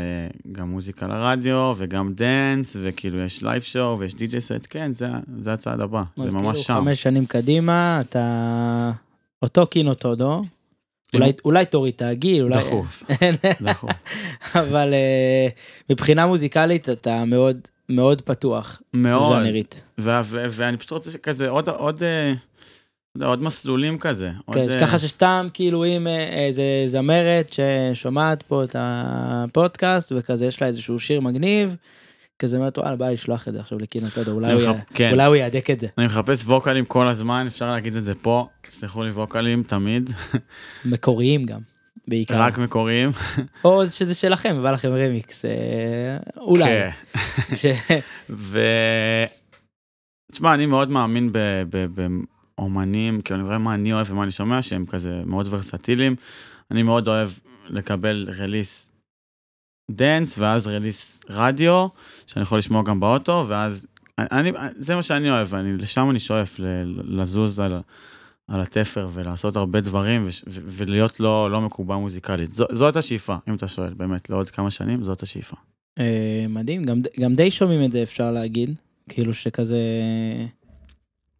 [0.52, 5.06] גם מוזיקה לרדיו, וגם dance, וכאילו יש live show, ויש DJ set, כן, זה,
[5.40, 6.74] זה הצעד הבא, אז זה ממש כאילו שם.
[6.74, 8.90] חמש שנים קדימה, אתה
[9.42, 10.42] אותו Kino Todo,
[11.14, 12.58] אולי, אולי תוריד את הגיל, אולי...
[12.58, 13.02] דחוף,
[13.66, 13.90] דחוף.
[14.54, 15.48] אבל אה,
[15.90, 19.32] מבחינה מוזיקלית אתה מאוד מאוד פתוח, מאוד.
[19.32, 19.82] ז'אנרית.
[20.28, 24.30] ואני פשוט רוצה כזה עוד, עוד, אה, אתה יודע, עוד מסלולים כזה.
[24.44, 30.46] עוד, כן, אה, ככה שסתם כאילו אם אה, איזה זמרת ששומעת פה את הפודקאסט וכזה
[30.46, 31.76] יש לה איזשהו שיר מגניב,
[32.38, 33.78] כזה אומרת וואלה בא לי לשלוח את זה עכשיו
[34.58, 35.10] מחפ- י- כן.
[35.12, 35.86] אולי הוא יהדק את זה.
[35.98, 40.10] אני מחפש ווקלים כל הזמן, אפשר להגיד את זה פה, תשלחו לי ווקלים תמיד,
[40.84, 41.60] מקוריים גם,
[42.08, 42.34] בעיקר.
[42.42, 43.10] רק מקוריים.
[43.64, 45.50] או שזה שלכם, בא לכם רמיקס, אה,
[46.36, 46.64] אולי.
[47.60, 47.98] כן.
[48.30, 48.58] ו...
[50.32, 51.86] תשמע, אני מאוד מאמין ב- ב-
[52.58, 56.16] באומנים, כאילו אני רואה מה אני אוהב ומה אני שומע, שהם כזה מאוד ורסטיליים.
[56.70, 57.30] אני מאוד אוהב
[57.68, 58.90] לקבל release
[59.90, 61.86] dance, ואז release רדיו,
[62.26, 63.86] שאני יכול לשמוע גם באוטו, ואז...
[64.18, 67.80] אני, זה מה שאני אוהב, אני, לשם אני שואף, ל- לזוז על,
[68.48, 72.54] על התפר ולעשות הרבה דברים וש- ו- ולהיות לא, לא מקובע מוזיקלית.
[72.54, 75.56] זו, זאת השאיפה, אם אתה שואל, באמת, לעוד כמה שנים, זאת השאיפה.
[75.98, 78.74] אה, מדהים, גם, גם די שומעים את זה אפשר להגיד,
[79.08, 79.78] כאילו שכזה,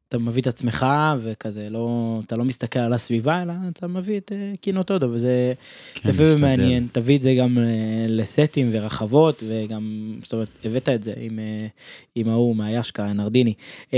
[0.08, 0.86] אתה מביא את עצמך
[1.22, 5.52] וכזה לא, אתה לא מסתכל על הסביבה אלא אתה מביא את אה, קינו טודו וזה
[5.94, 6.38] כן, יפה משתדל.
[6.38, 11.38] ומעניין, תביא את זה גם אה, לסטים ורחבות וגם, זאת אומרת, הבאת את זה עם,
[11.38, 11.66] אה,
[12.14, 13.54] עם ההוא מהישקה, נרדיני.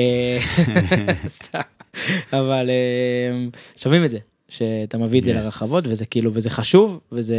[2.33, 2.71] אבל
[3.77, 4.19] שווים את זה,
[4.49, 5.45] שאתה מביא את זה Yes.
[5.45, 7.37] לרחבות, וזה כאילו, וזה חשוב, וזה,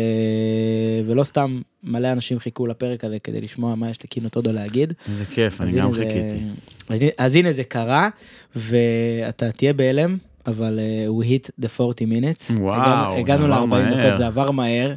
[1.07, 4.93] ולא סתם מלא אנשים חיכו לפרק הזה כדי לשמוע מה יש לקינו טודו להגיד.
[5.09, 6.43] איזה כיף, אני גם זה- חיכיתי.
[6.89, 8.09] אז אז הנה זה קרה,
[8.55, 12.51] ואתה תהיה בהלם, אבל uh, we hit the 40 minutes.
[12.59, 14.05] וואו, הגענו, זה הגענו עבר ל-40 מהר.
[14.07, 14.93] דקות, זה עבר מהר.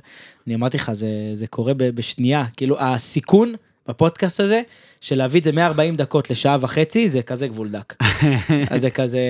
[0.46, 2.44] אני אמרתי לך, זה, זה קורה בשנייה.
[2.56, 3.54] כאילו, הסיכון
[3.88, 4.62] בפודקאסט הזה,
[5.00, 7.94] של להביא את זה 140 דקות לשעה וחצי, זה כזה גבול דק.
[8.70, 9.20] אז זה כזה,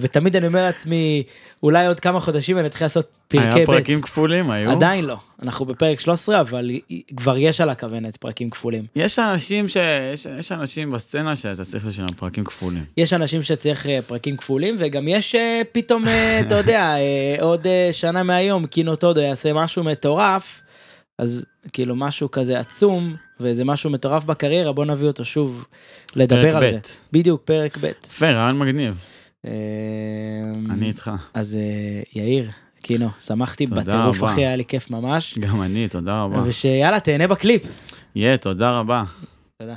[0.00, 1.22] ותמיד אני אומר לעצמי,
[1.62, 3.66] אולי עוד כמה חודשים אני אתחיל לעשות פרקי היה ב'.
[3.66, 4.70] פרקים כפולים, היו?
[4.70, 6.70] עדיין לא, אנחנו בפרק 13, אבל
[7.16, 8.84] כבר יש על הכוונת פרקים כפולים.
[8.96, 9.76] יש אנשים ש...
[10.14, 12.84] יש, יש אנשים בסצנה שאתה צריך בשבילם פרקים כפולים.
[12.96, 16.94] יש אנשים שצריך אה, פרקים כפולים, וגם יש אה, פתאום, אה, אתה יודע,
[17.40, 20.62] עוד שנה מהיום, קינו טודו יעשה משהו מטורף,
[21.18, 25.66] אז כאילו משהו כזה עצום, ואיזה משהו מטורף בקריירה, בוא נביא אותו שוב
[26.16, 26.70] לדבר על ב'.
[26.70, 26.78] זה.
[27.12, 27.90] בדיוק, פרק ב'.
[28.06, 28.98] יפה, רעיון מגניב.
[29.46, 29.50] אה,
[30.70, 31.10] אני איתך.
[31.34, 32.50] אז אה, יאיר,
[32.82, 34.24] קינו, שמחתי בטירוף.
[34.24, 35.38] אחי, היה לי כיף ממש.
[35.38, 36.42] גם אני, תודה רבה.
[36.44, 37.62] ושיאללה, תהנה בקליפ.
[38.14, 39.04] יהיה, תודה רבה.